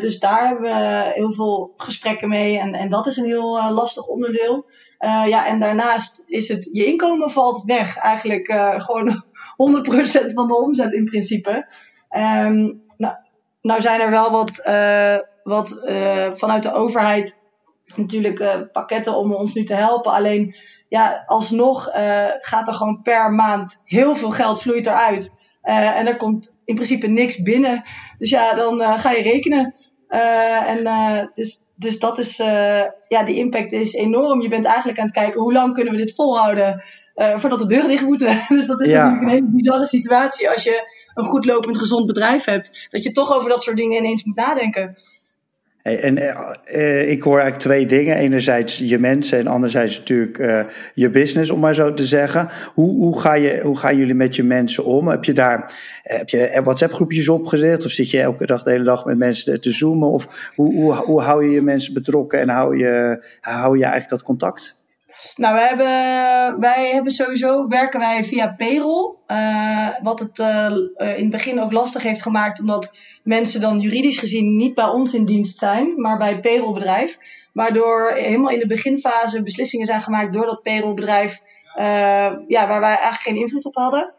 dus 0.00 0.20
daar 0.20 0.46
hebben 0.46 0.62
we 0.62 1.10
heel 1.14 1.32
veel 1.32 1.72
gesprekken 1.76 2.28
mee 2.28 2.58
en, 2.58 2.72
en 2.72 2.88
dat 2.88 3.06
is 3.06 3.16
een 3.16 3.24
heel 3.24 3.72
lastig 3.72 4.06
onderdeel. 4.06 4.66
ja, 4.98 5.46
en 5.46 5.58
daarnaast 5.58 6.24
is 6.26 6.48
het, 6.48 6.68
je 6.72 6.84
inkomen 6.84 7.30
valt 7.30 7.62
weg. 7.64 7.96
Eigenlijk 7.96 8.52
gewoon 8.76 9.22
100% 10.30 10.32
van 10.32 10.46
de 10.46 10.56
omzet 10.56 10.92
in 10.92 11.04
principe. 11.04 11.66
Um, 12.16 12.81
nou 13.62 13.80
zijn 13.80 14.00
er 14.00 14.10
wel 14.10 14.30
wat, 14.30 14.62
uh, 14.66 15.16
wat 15.42 15.82
uh, 15.84 16.32
vanuit 16.32 16.62
de 16.62 16.72
overheid 16.72 17.40
natuurlijk 17.96 18.38
uh, 18.38 18.54
pakketten 18.72 19.16
om 19.16 19.34
ons 19.34 19.54
nu 19.54 19.64
te 19.64 19.74
helpen. 19.74 20.12
Alleen 20.12 20.54
ja, 20.88 21.22
alsnog 21.26 21.84
gaat 22.40 22.68
er 22.68 22.74
gewoon 22.74 23.02
per 23.02 23.32
maand 23.32 23.82
heel 23.84 24.14
veel 24.14 24.30
geld 24.30 24.62
vloeit 24.62 24.86
eruit. 24.86 25.40
en 25.62 26.06
er 26.06 26.16
komt 26.16 26.56
in 26.64 26.74
principe 26.74 27.06
niks 27.06 27.42
binnen. 27.42 27.82
Dus 28.18 28.30
ja, 28.30 28.54
dan 28.54 28.98
ga 28.98 29.10
je 29.10 29.22
rekenen. 29.22 29.74
en 30.66 31.30
dus, 31.32 31.58
dus 31.76 31.98
dat 31.98 32.18
is, 32.18 32.36
ja, 33.08 33.22
die 33.24 33.36
impact 33.36 33.72
is 33.72 33.94
enorm. 33.94 34.42
Je 34.42 34.48
bent 34.48 34.64
eigenlijk 34.64 34.98
aan 34.98 35.04
het 35.04 35.14
kijken 35.14 35.40
hoe 35.40 35.52
lang 35.52 35.74
kunnen 35.74 35.92
we 35.92 35.98
dit 35.98 36.14
volhouden 36.14 36.84
voordat 37.14 37.58
de 37.58 37.66
deuren 37.66 37.88
dicht 37.88 38.04
moeten. 38.04 38.38
dus 38.48 38.66
dat 38.66 38.80
is 38.80 38.88
ja. 38.88 38.96
natuurlijk 38.96 39.22
een 39.22 39.28
hele 39.28 39.50
bizarre 39.50 39.86
situatie 39.86 40.50
als 40.50 40.62
je 40.62 40.90
een 41.14 41.24
goed 41.24 41.44
lopend 41.44 41.76
gezond 41.76 42.06
bedrijf 42.06 42.44
hebt, 42.44 42.86
dat 42.88 43.02
je 43.02 43.12
toch 43.12 43.32
over 43.32 43.48
dat 43.48 43.62
soort 43.62 43.76
dingen 43.76 43.98
ineens 43.98 44.24
moet 44.24 44.36
nadenken. 44.36 44.94
Hey, 45.82 46.00
en 46.00 46.16
uh, 46.76 47.10
ik 47.10 47.22
hoor 47.22 47.38
eigenlijk 47.38 47.62
twee 47.62 47.86
dingen. 47.86 48.16
Enerzijds 48.16 48.78
je 48.78 48.98
mensen 48.98 49.38
en 49.38 49.46
anderzijds 49.46 49.98
natuurlijk 49.98 50.38
uh, 50.38 50.60
je 50.94 51.10
business, 51.10 51.50
om 51.50 51.60
maar 51.60 51.74
zo 51.74 51.94
te 51.94 52.04
zeggen. 52.04 52.48
Hoe, 52.74 52.96
hoe, 52.96 53.20
ga 53.20 53.34
je, 53.34 53.60
hoe 53.62 53.78
gaan 53.78 53.96
jullie 53.96 54.14
met 54.14 54.36
je 54.36 54.42
mensen 54.42 54.84
om? 54.84 55.08
Heb 55.08 55.24
je 55.24 55.32
daar 55.32 55.74
heb 56.02 56.28
je 56.28 56.60
WhatsApp 56.62 56.92
groepjes 56.92 57.28
opgezet? 57.28 57.84
Of 57.84 57.90
zit 57.90 58.10
je 58.10 58.20
elke 58.20 58.46
dag 58.46 58.62
de 58.62 58.70
hele 58.70 58.84
dag 58.84 59.04
met 59.04 59.18
mensen 59.18 59.60
te 59.60 59.72
zoomen? 59.72 60.08
Of 60.08 60.52
hoe, 60.54 60.74
hoe, 60.74 60.94
hoe 60.94 61.20
hou 61.20 61.44
je 61.44 61.50
je 61.50 61.62
mensen 61.62 61.94
betrokken 61.94 62.40
en 62.40 62.48
hou 62.48 62.78
je, 62.78 63.24
hou 63.40 63.76
je 63.76 63.82
eigenlijk 63.82 64.10
dat 64.10 64.22
contact? 64.22 64.81
Nou, 65.36 65.54
wij 65.54 65.68
hebben, 65.68 66.60
wij 66.60 66.90
hebben 66.92 67.12
sowieso 67.12 67.66
werken 67.68 68.00
wij 68.00 68.24
via 68.24 68.54
payroll. 68.56 69.14
Uh, 69.28 69.88
wat 70.02 70.18
het 70.18 70.38
uh, 70.38 70.70
in 70.96 71.22
het 71.22 71.30
begin 71.30 71.60
ook 71.60 71.72
lastig 71.72 72.02
heeft 72.02 72.22
gemaakt, 72.22 72.60
omdat 72.60 72.96
mensen 73.22 73.60
dan 73.60 73.80
juridisch 73.80 74.18
gezien 74.18 74.56
niet 74.56 74.74
bij 74.74 74.84
ons 74.84 75.14
in 75.14 75.24
dienst 75.24 75.58
zijn, 75.58 76.00
maar 76.00 76.18
bij 76.18 76.28
het 76.28 76.40
payrollbedrijf. 76.40 77.18
Waardoor 77.52 78.12
helemaal 78.12 78.50
in 78.50 78.58
de 78.58 78.66
beginfase 78.66 79.42
beslissingen 79.42 79.86
zijn 79.86 80.00
gemaakt 80.00 80.32
door 80.32 80.46
dat 80.46 80.62
payrollbedrijf, 80.62 81.40
uh, 81.78 81.84
ja, 82.46 82.66
waar 82.68 82.80
wij 82.80 82.96
eigenlijk 82.96 83.22
geen 83.22 83.36
invloed 83.36 83.64
op 83.64 83.74
hadden. 83.74 84.14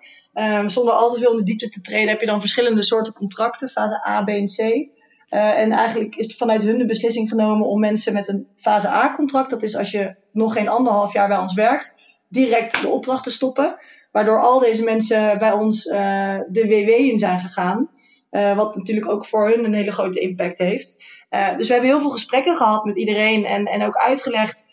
Zonder 0.65 0.93
al 0.93 1.11
te 1.11 1.19
veel 1.19 1.31
in 1.31 1.37
de 1.37 1.43
diepte 1.43 1.69
te 1.69 1.81
treden 1.81 2.09
heb 2.09 2.19
je 2.19 2.25
dan 2.25 2.39
verschillende 2.39 2.83
soorten 2.83 3.13
contracten, 3.13 3.69
fase 3.69 4.07
A, 4.07 4.23
B 4.23 4.29
en 4.29 4.45
C. 4.45 4.87
en 5.33 5.71
eigenlijk 5.71 6.15
is 6.15 6.37
vanuit 6.37 6.63
hun 6.63 6.77
de 6.77 6.85
beslissing 6.85 7.29
genomen 7.29 7.67
om 7.67 7.79
mensen 7.79 8.13
met 8.13 8.27
een 8.27 8.47
fase 8.55 8.87
A-contract, 8.87 9.49
dat 9.49 9.63
is 9.63 9.75
als 9.75 9.91
je 9.91 10.15
nog 10.31 10.53
geen 10.53 10.67
anderhalf 10.67 11.13
jaar 11.13 11.27
bij 11.27 11.37
ons 11.37 11.53
werkt, 11.53 11.95
direct 12.29 12.81
de 12.81 12.87
opdracht 12.87 13.23
te 13.23 13.31
stoppen. 13.31 13.75
Waardoor 14.11 14.41
al 14.41 14.59
deze 14.59 14.83
mensen 14.83 15.37
bij 15.37 15.51
ons 15.51 15.83
de 15.83 16.63
WW 16.67 16.89
in 16.89 17.19
zijn 17.19 17.39
gegaan. 17.39 17.89
wat 18.29 18.75
natuurlijk 18.75 19.09
ook 19.09 19.25
voor 19.25 19.49
hun 19.49 19.65
een 19.65 19.73
hele 19.73 19.91
grote 19.91 20.19
impact 20.19 20.57
heeft. 20.57 21.03
dus 21.29 21.67
we 21.67 21.73
hebben 21.73 21.89
heel 21.91 21.99
veel 21.99 22.09
gesprekken 22.09 22.55
gehad 22.55 22.85
met 22.85 22.97
iedereen 22.97 23.45
en, 23.45 23.65
en 23.65 23.85
ook 23.85 23.95
uitgelegd 23.95 24.65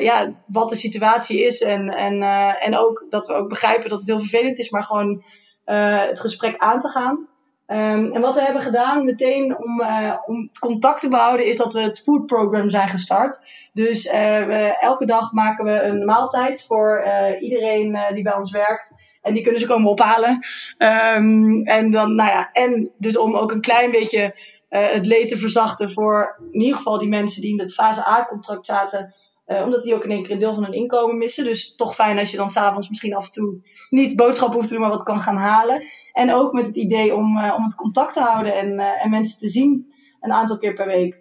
ja, 0.00 0.42
wat 0.46 0.68
de 0.68 0.76
situatie 0.76 1.44
is. 1.44 1.62
En, 1.62 1.88
en, 1.88 2.22
en 2.60 2.76
ook 2.76 3.06
dat 3.08 3.26
we 3.26 3.32
ook 3.32 3.48
begrijpen 3.48 3.88
dat 3.88 3.98
het 3.98 4.08
heel 4.08 4.20
vervelend 4.20 4.58
is, 4.58 4.70
maar 4.70 4.84
gewoon 4.84 5.24
het 5.64 6.20
gesprek 6.20 6.56
aan 6.56 6.80
te 6.80 6.88
gaan. 6.88 7.28
Um, 7.68 8.12
en 8.12 8.20
wat 8.20 8.34
we 8.34 8.42
hebben 8.42 8.62
gedaan 8.62 9.04
meteen 9.04 9.58
om, 9.58 9.82
om 10.26 10.42
het 10.42 10.58
contact 10.58 11.00
te 11.00 11.08
behouden, 11.08 11.46
is 11.46 11.56
dat 11.56 11.72
we 11.72 11.80
het 11.80 12.02
food 12.02 12.26
program 12.26 12.70
zijn 12.70 12.88
gestart. 12.88 13.40
Dus 13.72 14.10
we, 14.10 14.76
elke 14.80 15.06
dag 15.06 15.32
maken 15.32 15.64
we 15.64 15.82
een 15.82 16.04
maaltijd 16.04 16.64
voor 16.64 17.06
iedereen 17.40 17.98
die 18.14 18.22
bij 18.22 18.34
ons 18.34 18.50
werkt. 18.50 18.94
En 19.22 19.34
die 19.34 19.42
kunnen 19.42 19.60
ze 19.60 19.66
komen 19.66 19.90
ophalen. 19.90 20.40
Um, 20.78 21.64
en 21.64 21.90
dan, 21.90 22.14
nou 22.14 22.30
ja, 22.30 22.50
en 22.52 22.90
dus 22.98 23.18
om 23.18 23.36
ook 23.36 23.52
een 23.52 23.60
klein 23.60 23.90
beetje 23.90 24.34
het 24.68 25.06
leed 25.06 25.28
te 25.28 25.36
verzachten 25.36 25.90
voor 25.90 26.36
in 26.52 26.60
ieder 26.60 26.76
geval 26.76 26.98
die 26.98 27.08
mensen 27.08 27.42
die 27.42 27.52
in 27.52 27.60
het 27.60 27.74
fase 27.74 28.06
A-contract 28.06 28.66
zaten 28.66 29.14
omdat 29.46 29.82
die 29.82 29.94
ook 29.94 30.04
in 30.04 30.10
één 30.10 30.22
keer 30.22 30.32
een 30.32 30.38
deel 30.38 30.54
van 30.54 30.64
hun 30.64 30.72
inkomen 30.72 31.18
missen. 31.18 31.44
Dus 31.44 31.74
toch 31.74 31.94
fijn 31.94 32.18
als 32.18 32.30
je 32.30 32.36
dan 32.36 32.48
s'avonds 32.48 32.88
misschien 32.88 33.14
af 33.14 33.26
en 33.26 33.32
toe 33.32 33.56
niet 33.90 34.16
boodschappen 34.16 34.56
hoeft 34.56 34.68
te 34.68 34.74
doen, 34.74 34.82
maar 34.82 34.92
wat 34.92 35.02
kan 35.02 35.18
gaan 35.18 35.36
halen. 35.36 35.82
En 36.16 36.32
ook 36.32 36.52
met 36.52 36.66
het 36.66 36.76
idee 36.76 37.14
om, 37.14 37.36
uh, 37.36 37.54
om 37.56 37.64
het 37.64 37.74
contact 37.74 38.12
te 38.12 38.20
houden 38.20 38.56
en, 38.56 38.72
uh, 38.72 39.04
en 39.04 39.10
mensen 39.10 39.38
te 39.38 39.48
zien 39.48 39.94
een 40.20 40.32
aantal 40.32 40.58
keer 40.58 40.74
per 40.74 40.86
week. 40.86 41.20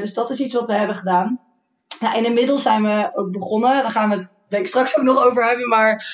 dus 0.00 0.14
dat 0.14 0.30
is 0.30 0.40
iets 0.40 0.54
wat 0.54 0.66
we 0.66 0.72
hebben 0.72 0.96
gedaan. 0.96 1.40
Ja, 2.00 2.14
en 2.14 2.24
inmiddels 2.24 2.62
zijn 2.62 2.82
we 2.82 3.10
ook 3.14 3.32
begonnen. 3.32 3.82
Daar 3.82 3.90
gaan 3.90 4.10
we 4.10 4.16
het 4.16 4.36
denk 4.48 4.62
ik 4.62 4.68
straks 4.68 4.98
ook 4.98 5.04
nog 5.04 5.24
over 5.24 5.44
hebben. 5.44 5.68
Maar 5.68 6.06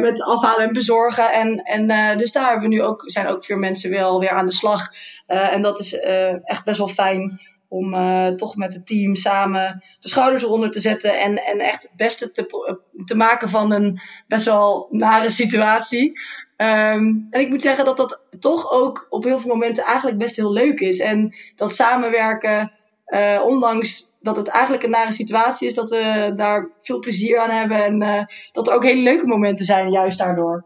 met 0.00 0.22
afhalen 0.22 0.66
en 0.66 0.72
bezorgen. 0.72 1.32
En, 1.32 1.62
en 1.62 2.16
dus 2.18 2.32
daar 2.32 2.50
hebben 2.50 2.68
we 2.68 2.74
nu 2.74 2.82
ook, 2.82 3.02
zijn 3.06 3.26
ook 3.26 3.44
veel 3.44 3.56
mensen 3.56 3.90
wel 3.90 4.20
weer 4.20 4.30
aan 4.30 4.46
de 4.46 4.52
slag. 4.52 4.88
en 5.26 5.62
dat 5.62 5.78
is 5.78 6.00
echt 6.44 6.64
best 6.64 6.78
wel 6.78 6.88
fijn 6.88 7.40
om 7.68 7.94
toch 8.36 8.56
met 8.56 8.74
het 8.74 8.86
team 8.86 9.14
samen 9.14 9.82
de 10.00 10.08
schouders 10.08 10.42
eronder 10.42 10.70
te 10.70 10.80
zetten 10.80 11.20
en, 11.20 11.44
en 11.44 11.58
echt 11.58 11.82
het 11.82 11.96
beste 11.96 12.30
te, 12.32 12.76
te 13.04 13.16
maken 13.16 13.48
van 13.48 13.72
een 13.72 14.00
best 14.28 14.44
wel 14.44 14.88
nare 14.90 15.30
situatie. 15.30 16.12
Um, 16.56 17.26
en 17.30 17.40
ik 17.40 17.48
moet 17.48 17.62
zeggen 17.62 17.84
dat 17.84 17.96
dat 17.96 18.20
toch 18.38 18.72
ook 18.72 19.06
op 19.10 19.24
heel 19.24 19.38
veel 19.38 19.52
momenten 19.52 19.84
eigenlijk 19.84 20.18
best 20.18 20.36
heel 20.36 20.52
leuk 20.52 20.80
is. 20.80 21.00
En 21.00 21.34
dat 21.56 21.74
samenwerken, 21.74 22.72
uh, 23.06 23.40
ondanks 23.44 24.16
dat 24.20 24.36
het 24.36 24.48
eigenlijk 24.48 24.84
een 24.84 24.90
nare 24.90 25.12
situatie 25.12 25.66
is, 25.66 25.74
dat 25.74 25.90
we 25.90 26.32
daar 26.36 26.68
veel 26.78 26.98
plezier 26.98 27.38
aan 27.38 27.50
hebben. 27.50 27.84
En 27.84 28.02
uh, 28.02 28.22
dat 28.52 28.68
er 28.68 28.74
ook 28.74 28.84
hele 28.84 29.02
leuke 29.02 29.26
momenten 29.26 29.64
zijn, 29.64 29.90
juist 29.90 30.18
daardoor. 30.18 30.64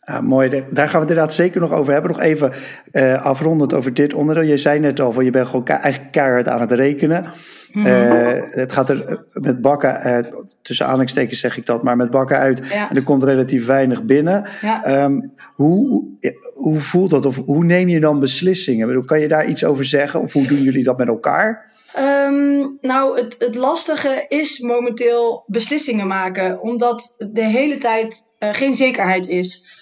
Ja, 0.00 0.20
mooi, 0.20 0.48
daar 0.48 0.60
gaan 0.60 0.74
we 0.74 0.82
het 0.82 1.08
inderdaad 1.08 1.32
zeker 1.32 1.60
nog 1.60 1.72
over 1.72 1.92
hebben. 1.92 2.10
Nog 2.10 2.20
even 2.20 2.52
uh, 2.92 3.24
afrondend 3.24 3.74
over 3.74 3.94
dit 3.94 4.14
onderdeel. 4.14 4.44
Je 4.44 4.56
zei 4.56 4.78
net 4.78 5.00
al, 5.00 5.20
je 5.20 5.30
bent 5.30 5.46
gewoon 5.46 5.66
eigenlijk 5.66 6.12
keihard 6.12 6.48
aan 6.48 6.60
het 6.60 6.72
rekenen. 6.72 7.32
Mm 7.72 7.86
het 8.50 8.72
gaat 8.72 8.90
er 8.90 9.24
met 9.32 9.60
bakken, 9.60 10.46
tussen 10.62 10.86
aanhalingstekens 10.86 11.40
zeg 11.40 11.56
ik 11.56 11.66
dat, 11.66 11.82
maar 11.82 11.96
met 11.96 12.10
bakken 12.10 12.36
uit. 12.36 12.60
En 12.60 12.96
er 12.96 13.02
komt 13.02 13.24
relatief 13.24 13.66
weinig 13.66 14.02
binnen. 14.02 14.48
Ja. 14.60 15.04
Um, 15.04 15.32
hoe, 15.54 16.04
hoe 16.54 16.78
voelt 16.78 17.10
dat? 17.10 17.26
Of 17.26 17.36
hoe 17.36 17.64
neem 17.64 17.88
je 17.88 18.00
dan 18.00 18.20
beslissingen? 18.20 19.04
Kan 19.04 19.20
je 19.20 19.28
daar 19.28 19.46
iets 19.46 19.64
over 19.64 19.84
zeggen? 19.84 20.20
Of 20.20 20.32
hoe 20.32 20.46
doen 20.46 20.62
jullie 20.62 20.84
dat 20.84 20.98
met 20.98 21.08
elkaar? 21.08 21.70
Um, 21.98 22.78
nou, 22.80 23.20
het, 23.20 23.36
het 23.38 23.54
lastige 23.54 24.24
is 24.28 24.58
momenteel 24.58 25.44
beslissingen 25.46 26.06
maken, 26.06 26.60
omdat 26.60 27.14
de 27.32 27.44
hele 27.44 27.78
tijd 27.78 28.22
uh, 28.38 28.48
geen 28.52 28.74
zekerheid 28.74 29.28
is. 29.28 29.78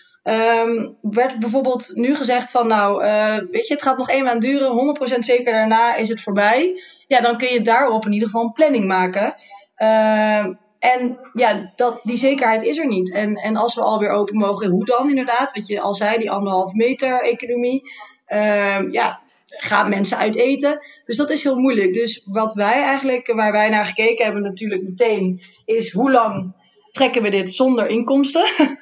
Um, 0.65 0.97
werd 1.01 1.39
bijvoorbeeld 1.39 1.91
nu 1.95 2.15
gezegd 2.15 2.51
van 2.51 2.67
nou, 2.67 3.05
uh, 3.05 3.37
weet 3.51 3.67
je, 3.67 3.75
het 3.75 3.83
gaat 3.83 3.99
nog 3.99 4.11
één 4.11 4.25
maand 4.25 4.43
duren, 4.43 4.97
100% 5.15 5.19
zeker 5.19 5.53
daarna 5.53 5.97
is 5.97 6.09
het 6.09 6.23
voorbij. 6.23 6.83
Ja, 7.09 7.21
dan 7.21 7.39
kun 7.39 7.49
je 7.49 7.63
daarop 7.63 8.05
in 8.05 8.13
ieder 8.13 8.29
geval 8.29 8.45
een 8.45 8.53
planning 8.53 8.87
maken. 8.87 9.35
Uh, 9.79 10.47
en 10.79 11.19
ja, 11.33 11.73
dat, 11.77 12.01
die 12.03 12.17
zekerheid 12.17 12.63
is 12.63 12.79
er 12.79 12.87
niet. 12.87 13.13
En, 13.13 13.35
en 13.35 13.57
als 13.57 13.75
we 13.75 13.81
alweer 13.81 14.11
open 14.11 14.37
mogen, 14.37 14.71
hoe 14.71 14.85
dan 14.85 15.09
inderdaad? 15.09 15.53
Wat 15.53 15.67
je 15.67 15.81
al 15.81 15.95
zei, 15.95 16.19
die 16.19 16.31
anderhalf 16.31 16.73
meter 16.73 17.23
economie. 17.23 17.83
Uh, 18.29 18.93
ja, 18.93 19.21
gaan 19.47 19.89
mensen 19.89 20.19
uit 20.19 20.37
eten. 20.37 20.79
Dus 21.05 21.17
dat 21.17 21.31
is 21.31 21.43
heel 21.43 21.59
moeilijk. 21.59 21.95
Dus 21.95 22.27
wat 22.31 22.55
wij 22.55 22.83
eigenlijk, 22.83 23.33
waar 23.33 23.53
wij 23.53 23.69
naar 23.69 23.87
gekeken 23.87 24.25
hebben 24.25 24.43
natuurlijk 24.43 24.83
meteen, 24.83 25.43
is 25.65 25.93
hoe 25.93 26.11
lang 26.11 26.55
trekken 26.91 27.23
we 27.23 27.31
dit 27.31 27.51
zonder 27.51 27.87
inkomsten? 27.87 28.45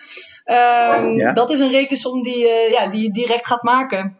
Um, 0.47 1.35
Dat 1.35 1.50
is 1.50 1.59
een 1.59 1.71
rekensom 1.71 2.23
die, 2.23 2.45
uh, 2.45 2.71
ja, 2.71 2.87
die 2.87 3.02
je 3.02 3.11
direct 3.11 3.47
gaat 3.47 3.62
maken. 3.62 4.18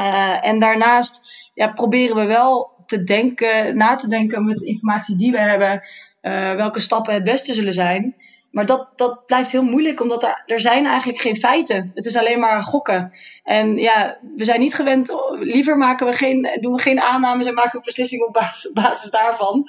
Uh, 0.00 0.46
en 0.46 0.58
daarnaast 0.58 1.20
ja, 1.54 1.68
proberen 1.68 2.16
we 2.16 2.26
wel 2.26 2.70
te 2.98 3.04
denken, 3.04 3.76
na 3.76 3.94
te 3.96 4.08
denken 4.08 4.44
met 4.44 4.58
de 4.58 4.66
informatie 4.66 5.16
die 5.16 5.30
we 5.30 5.38
hebben, 5.38 5.82
uh, 6.22 6.54
welke 6.54 6.80
stappen 6.80 7.14
het 7.14 7.24
beste 7.24 7.54
zullen 7.54 7.72
zijn. 7.72 8.16
Maar 8.50 8.66
dat, 8.66 8.88
dat 8.96 9.26
blijft 9.26 9.52
heel 9.52 9.62
moeilijk, 9.62 10.00
omdat 10.00 10.22
er, 10.22 10.42
er 10.46 10.60
zijn 10.60 10.86
eigenlijk 10.86 11.20
geen 11.20 11.36
feiten. 11.36 11.90
Het 11.94 12.06
is 12.06 12.16
alleen 12.16 12.40
maar 12.40 12.62
gokken. 12.62 13.12
En 13.44 13.76
ja, 13.76 14.18
we 14.36 14.44
zijn 14.44 14.60
niet 14.60 14.74
gewend, 14.74 15.12
liever 15.40 15.76
maken 15.76 16.06
we 16.06 16.12
geen, 16.12 16.58
doen 16.60 16.72
we 16.72 16.82
geen 16.82 17.00
aannames 17.00 17.46
en 17.46 17.54
maken 17.54 17.78
we 17.78 17.84
beslissingen 17.84 18.26
op 18.26 18.32
basis, 18.74 19.10
daarvan. 19.10 19.68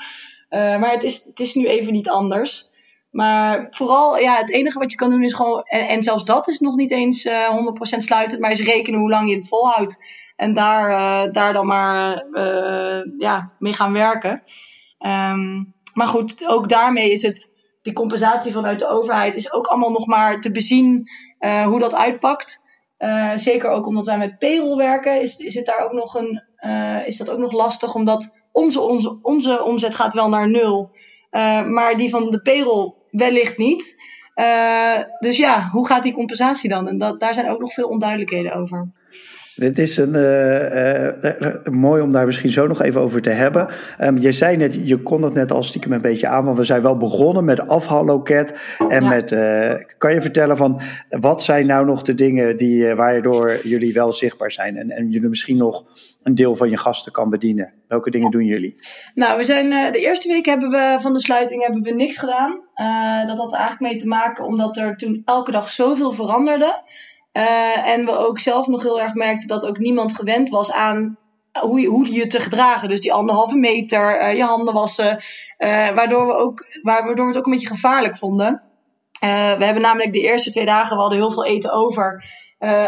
Uh, 0.49 0.79
maar 0.79 0.91
het 0.91 1.03
is, 1.03 1.23
het 1.23 1.39
is 1.39 1.53
nu 1.53 1.67
even 1.67 1.93
niet 1.93 2.09
anders. 2.09 2.67
Maar 3.11 3.67
vooral, 3.69 4.17
ja, 4.17 4.35
het 4.35 4.51
enige 4.51 4.79
wat 4.79 4.91
je 4.91 4.97
kan 4.97 5.09
doen 5.09 5.23
is 5.23 5.33
gewoon, 5.33 5.63
en, 5.63 6.03
zelfs 6.03 6.25
dat 6.25 6.47
is 6.47 6.59
nog 6.59 6.75
niet 6.75 6.91
eens 6.91 7.25
uh, 7.25 7.45
eh, 7.45 7.95
100% 7.95 7.97
sluitend, 7.97 8.41
maar 8.41 8.51
is 8.51 8.61
rekenen 8.61 8.99
hoe 8.99 9.09
lang 9.09 9.29
je 9.29 9.35
het 9.35 9.47
volhoudt. 9.47 9.97
En 10.43 10.53
daar, 10.53 10.89
uh, 10.89 11.31
daar 11.31 11.53
dan 11.53 11.65
maar 11.65 12.25
uh, 12.31 13.01
ja, 13.17 13.51
mee 13.59 13.73
gaan 13.73 13.93
werken. 13.93 14.41
Um, 14.99 15.73
maar 15.93 16.07
goed, 16.07 16.47
ook 16.47 16.69
daarmee 16.69 17.11
is 17.11 17.21
het, 17.21 17.53
die 17.81 17.93
compensatie 17.93 18.53
vanuit 18.53 18.79
de 18.79 18.87
overheid 18.87 19.35
is 19.35 19.53
ook 19.53 19.65
allemaal 19.65 19.91
nog 19.91 20.07
maar 20.07 20.41
te 20.41 20.51
bezien 20.51 21.09
hoe 21.65 21.79
dat 21.79 21.95
uitpakt. 21.95 22.59
zeker 23.35 23.69
ook 23.69 23.87
omdat 23.87 24.05
wij 24.05 24.17
met 24.17 24.37
payroll 24.37 24.77
werken, 24.77 25.21
is, 25.21 25.37
is, 25.37 25.55
het 25.55 25.65
daar 25.65 25.83
ook 25.83 25.91
nog 25.91 26.15
een, 26.15 26.43
is 27.05 27.17
dat 27.17 27.29
ook 27.29 27.37
nog 27.37 27.51
lastig, 27.51 27.95
omdat 27.95 28.39
onze, 28.51 28.81
onze, 28.81 29.19
onze 29.21 29.63
omzet 29.63 29.95
gaat 29.95 30.13
wel 30.13 30.29
naar 30.29 30.49
nul. 30.49 30.91
maar 31.65 31.97
die 31.97 32.09
van 32.09 32.31
de 32.31 32.41
payroll 32.41 32.93
wellicht 33.11 33.57
niet. 33.57 33.95
Uh, 34.35 34.97
dus 35.19 35.37
ja, 35.37 35.69
hoe 35.71 35.87
gaat 35.87 36.03
die 36.03 36.13
compensatie 36.13 36.69
dan? 36.69 36.87
En 36.87 36.97
dat, 36.97 37.19
daar 37.19 37.33
zijn 37.33 37.49
ook 37.49 37.59
nog 37.59 37.73
veel 37.73 37.87
onduidelijkheden 37.87 38.53
over. 38.53 38.91
Dit 39.55 39.79
is 39.79 39.97
een, 39.97 40.13
uh, 40.13 41.07
uh, 41.07 41.65
mooi 41.71 42.01
om 42.01 42.11
daar 42.11 42.25
misschien 42.25 42.49
zo 42.49 42.67
nog 42.67 42.81
even 42.81 43.01
over 43.01 43.21
te 43.21 43.29
hebben. 43.29 43.67
Um, 44.01 44.17
je 44.17 44.31
zei 44.31 44.57
net, 44.57 44.77
je 44.87 44.97
kon 44.97 45.21
het 45.21 45.33
net 45.33 45.51
al 45.51 45.63
stiekem 45.63 45.91
een 45.91 46.01
beetje 46.01 46.27
aan, 46.27 46.45
want 46.45 46.57
we 46.57 46.63
zijn 46.63 46.81
wel 46.81 46.97
begonnen 46.97 47.45
met 47.45 47.67
afhaalloket. 47.67 48.53
En 48.89 49.03
ja. 49.03 49.09
met, 49.09 49.29
kan 49.97 50.13
je 50.13 50.21
vertellen 50.21 50.57
van, 50.57 50.81
wat 51.09 51.43
zijn 51.43 51.65
nou 51.65 51.85
nog 51.85 52.01
de 52.01 52.13
dingen 52.13 52.57
die, 52.57 52.93
waardoor 52.93 53.59
jullie 53.63 53.93
wel 53.93 54.11
zichtbaar 54.11 54.51
zijn? 54.51 54.77
En, 54.77 54.89
en 54.89 55.09
jullie 55.09 55.29
misschien 55.29 55.57
nog 55.57 55.85
een 56.23 56.35
deel 56.35 56.55
van 56.55 56.69
je 56.69 56.77
gasten 56.77 57.11
kan 57.11 57.29
bedienen. 57.29 57.73
Welke 57.87 58.09
dingen 58.09 58.31
doen 58.31 58.45
jullie? 58.45 58.75
Nou, 59.15 59.37
we 59.37 59.43
zijn, 59.43 59.91
de 59.91 59.99
eerste 59.99 60.27
week 60.27 60.45
hebben 60.45 60.69
we 60.69 60.97
van 60.99 61.13
de 61.13 61.21
sluiting 61.21 61.63
hebben 61.63 61.81
we 61.81 61.91
niks 61.91 62.17
gedaan. 62.17 62.61
dat 63.27 63.37
had 63.37 63.53
eigenlijk 63.53 63.81
mee 63.91 63.95
te 63.95 64.07
maken 64.07 64.45
omdat 64.45 64.77
er 64.77 64.97
toen 64.97 65.21
elke 65.25 65.51
dag 65.51 65.69
zoveel 65.69 66.11
veranderde. 66.11 66.81
Uh, 67.33 67.87
en 67.87 68.05
we 68.05 68.17
ook 68.17 68.39
zelf 68.39 68.67
nog 68.67 68.83
heel 68.83 69.01
erg 69.01 69.13
merkten 69.13 69.47
dat 69.47 69.65
ook 69.65 69.77
niemand 69.77 70.15
gewend 70.15 70.49
was 70.49 70.71
aan 70.71 71.17
hoe 71.59 71.79
je, 71.79 71.87
hoe 71.87 72.13
je 72.13 72.27
te 72.27 72.39
gedragen. 72.39 72.89
Dus 72.89 73.01
die 73.01 73.13
anderhalve 73.13 73.57
meter, 73.57 74.21
uh, 74.21 74.35
je 74.35 74.43
handen 74.43 74.73
wassen. 74.73 75.17
Uh, 75.57 75.89
waardoor, 75.89 76.27
we 76.27 76.33
ook, 76.33 76.65
waardoor 76.81 77.15
we 77.15 77.31
het 77.31 77.37
ook 77.37 77.45
een 77.45 77.51
beetje 77.51 77.67
gevaarlijk 77.67 78.17
vonden. 78.17 78.61
we 79.19 79.27
hebben 79.65 79.81
namelijk 79.81 80.13
de 80.13 80.21
eerste 80.21 80.51
twee 80.51 80.65
dagen, 80.65 80.95
we 80.95 81.01
hadden 81.01 81.19
heel 81.19 81.31
veel 81.31 81.45
eten 81.45 81.71
over. 81.71 82.25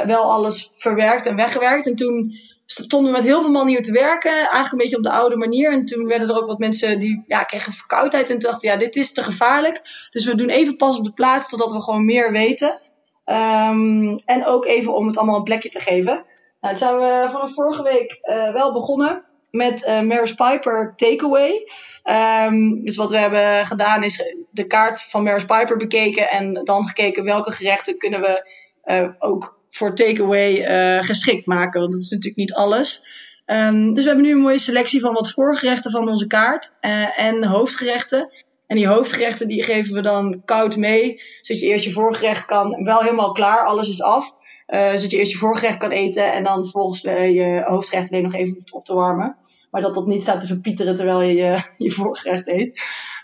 wel 0.05 0.31
alles 0.31 0.69
verwerkt 0.77 1.25
en 1.25 1.35
weggewerkt. 1.35 1.87
En 1.87 1.95
toen 1.95 2.33
stonden 2.65 3.11
we 3.11 3.17
met 3.17 3.27
heel 3.27 3.41
veel 3.41 3.51
mannen 3.51 3.73
hier 3.73 3.83
te 3.83 3.91
werken. 3.91 4.31
Eigenlijk 4.31 4.71
een 4.71 4.77
beetje 4.77 4.97
op 4.97 5.03
de 5.03 5.11
oude 5.11 5.35
manier. 5.37 5.71
En 5.71 5.85
toen 5.85 6.07
werden 6.07 6.29
er 6.29 6.35
ook 6.35 6.47
wat 6.47 6.59
mensen 6.59 6.99
die 6.99 7.23
ja, 7.25 7.43
kregen 7.43 7.73
verkoudheid. 7.73 8.29
En 8.29 8.39
dachten, 8.39 8.69
ja, 8.69 8.77
dit 8.77 8.95
is 8.95 9.13
te 9.13 9.23
gevaarlijk. 9.23 9.81
Dus 10.09 10.25
we 10.25 10.35
doen 10.35 10.49
even 10.49 10.75
pas 10.75 10.97
op 10.97 11.03
de 11.03 11.13
plaats 11.13 11.49
totdat 11.49 11.71
we 11.71 11.81
gewoon 11.81 12.05
meer 12.05 12.31
weten. 12.31 12.79
Um, 13.25 14.19
en 14.25 14.45
ook 14.45 14.65
even 14.65 14.93
om 14.93 15.07
het 15.07 15.17
allemaal 15.17 15.35
een 15.35 15.43
plekje 15.43 15.69
te 15.69 15.79
geven. 15.79 16.25
Nou, 16.61 16.77
zijn 16.77 16.95
we 16.95 17.27
vanaf 17.31 17.53
vorige 17.53 17.83
week 17.83 18.19
uh, 18.23 18.53
wel 18.53 18.73
begonnen 18.73 19.23
met 19.51 19.85
uh, 19.87 20.01
Maris 20.01 20.33
Piper 20.33 20.93
Takeaway. 20.95 21.67
Um, 22.03 22.83
dus 22.83 22.95
wat 22.95 23.09
we 23.09 23.17
hebben 23.17 23.65
gedaan 23.65 24.03
is 24.03 24.33
de 24.51 24.67
kaart 24.67 25.01
van 25.01 25.23
Maris 25.23 25.45
Piper 25.45 25.77
bekeken 25.77 26.29
en 26.29 26.53
dan 26.53 26.87
gekeken 26.87 27.23
welke 27.23 27.51
gerechten 27.51 27.97
kunnen 27.97 28.21
we 28.21 28.51
uh, 28.85 29.09
ook 29.19 29.59
voor 29.69 29.95
takeaway 29.95 30.63
geschikt 31.03 31.45
maken. 31.45 31.79
Want 31.79 31.93
dat 31.93 32.01
is 32.01 32.09
natuurlijk 32.09 32.37
niet 32.37 32.53
alles. 32.53 33.05
Ehm, 33.45 33.93
dus 33.93 34.03
we 34.03 34.09
hebben 34.09 34.25
nu 34.25 34.31
een 34.31 34.41
mooie 34.41 34.59
selectie 34.59 34.99
van 34.99 35.13
wat 35.13 35.31
voorgerechten 35.31 35.91
van 35.91 36.09
onze 36.09 36.27
kaart 36.27 36.75
en 37.15 37.43
hoofdgerechten. 37.43 38.29
En 38.67 38.75
die 38.75 38.87
hoofdgerechten 38.87 39.47
die 39.47 39.63
geven 39.63 39.93
we 39.93 40.01
dan 40.01 40.41
koud 40.45 40.77
mee. 40.77 41.21
Zodat 41.41 41.61
je 41.61 41.67
eerst 41.67 41.85
je 41.85 41.91
voorgerecht 41.91 42.45
kan, 42.45 42.83
wel 42.83 42.99
helemaal 42.99 43.31
klaar, 43.31 43.65
alles 43.65 43.89
is 43.89 44.01
af. 44.01 44.35
Uh, 44.67 44.89
zodat 44.89 45.11
je 45.11 45.17
eerst 45.17 45.31
je 45.31 45.37
voorgerecht 45.37 45.77
kan 45.77 45.89
eten 45.89 46.33
en 46.33 46.43
dan 46.43 46.63
vervolgens 46.63 47.03
uh, 47.03 47.35
je 47.35 47.63
hoofdgerecht 47.67 48.11
alleen 48.11 48.23
nog 48.23 48.33
even 48.33 48.63
op 48.71 48.85
te 48.85 48.93
warmen. 48.93 49.37
Maar 49.71 49.81
dat 49.81 49.93
dat 49.93 50.07
niet 50.07 50.21
staat 50.21 50.41
te 50.41 50.47
verpieteren 50.47 50.95
terwijl 50.95 51.21
je 51.21 51.33
je, 51.33 51.61
je 51.85 51.91
voorgerecht 51.91 52.47
eet. 52.47 52.81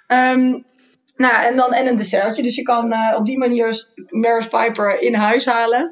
Um, 0.08 0.66
nou, 1.16 1.44
en 1.44 1.56
dan 1.56 1.74
en 1.74 1.88
een 1.88 1.96
dessertje. 1.96 2.44
Dus 2.44 2.56
je 2.56 2.62
kan 2.62 2.94
uh, 2.94 3.16
op 3.18 3.26
die 3.26 3.38
manier 3.38 3.92
Maris 4.10 4.48
Piper 4.48 5.02
in 5.02 5.14
huis 5.14 5.46
halen. 5.46 5.92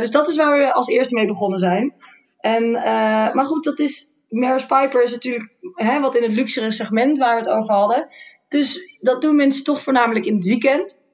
dus 0.00 0.10
dat 0.10 0.28
is 0.28 0.36
waar 0.36 0.58
we 0.58 0.72
als 0.72 0.88
eerste 0.88 1.14
mee 1.14 1.26
begonnen 1.26 1.58
zijn. 1.58 1.94
En, 2.40 2.70
maar 3.34 3.44
goed, 3.44 3.64
dat 3.64 3.78
is. 3.78 4.08
Maris 4.28 4.66
Piper 4.66 5.02
is 5.02 5.12
natuurlijk 5.12 5.50
hè, 5.74 6.00
wat 6.00 6.16
in 6.16 6.22
het 6.22 6.32
luxere 6.32 6.70
segment 6.70 7.18
waar 7.18 7.32
we 7.32 7.40
het 7.40 7.48
over 7.58 7.74
hadden. 7.74 8.08
Dus 8.50 8.98
dat 9.00 9.22
doen 9.22 9.36
mensen 9.36 9.64
toch 9.64 9.82
voornamelijk 9.82 10.24
in 10.24 10.34
het 10.34 10.44
weekend. 10.44 11.06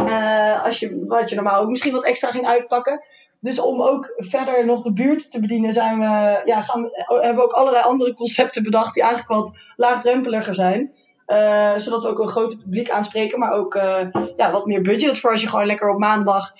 Uh, 0.00 0.64
als 0.64 0.78
je, 0.78 1.04
wat 1.06 1.28
je 1.28 1.34
normaal 1.34 1.60
ook 1.60 1.68
misschien 1.68 1.92
wat 1.92 2.04
extra 2.04 2.30
ging 2.30 2.46
uitpakken. 2.46 3.04
Dus 3.40 3.58
om 3.58 3.82
ook 3.82 4.12
verder 4.16 4.66
nog 4.66 4.82
de 4.82 4.92
buurt 4.92 5.30
te 5.30 5.40
bedienen, 5.40 5.72
zijn 5.72 5.98
we, 5.98 6.42
ja, 6.44 6.60
gaan, 6.60 6.90
hebben 6.92 7.34
we 7.34 7.42
ook 7.42 7.52
allerlei 7.52 7.84
andere 7.84 8.14
concepten 8.14 8.62
bedacht 8.62 8.94
die 8.94 9.02
eigenlijk 9.02 9.32
wat 9.32 9.58
laagdrempeliger 9.76 10.54
zijn. 10.54 10.92
Uh, 11.26 11.72
zodat 11.76 12.02
we 12.02 12.08
ook 12.08 12.18
een 12.18 12.28
groter 12.28 12.58
publiek 12.58 12.90
aanspreken, 12.90 13.38
maar 13.38 13.52
ook 13.52 13.74
uh, 13.74 14.06
ja, 14.36 14.50
wat 14.50 14.66
meer 14.66 14.80
budget 14.80 15.18
voor 15.18 15.30
als 15.30 15.40
je 15.40 15.48
gewoon 15.48 15.66
lekker 15.66 15.90
op 15.90 15.98
maandag 15.98 16.52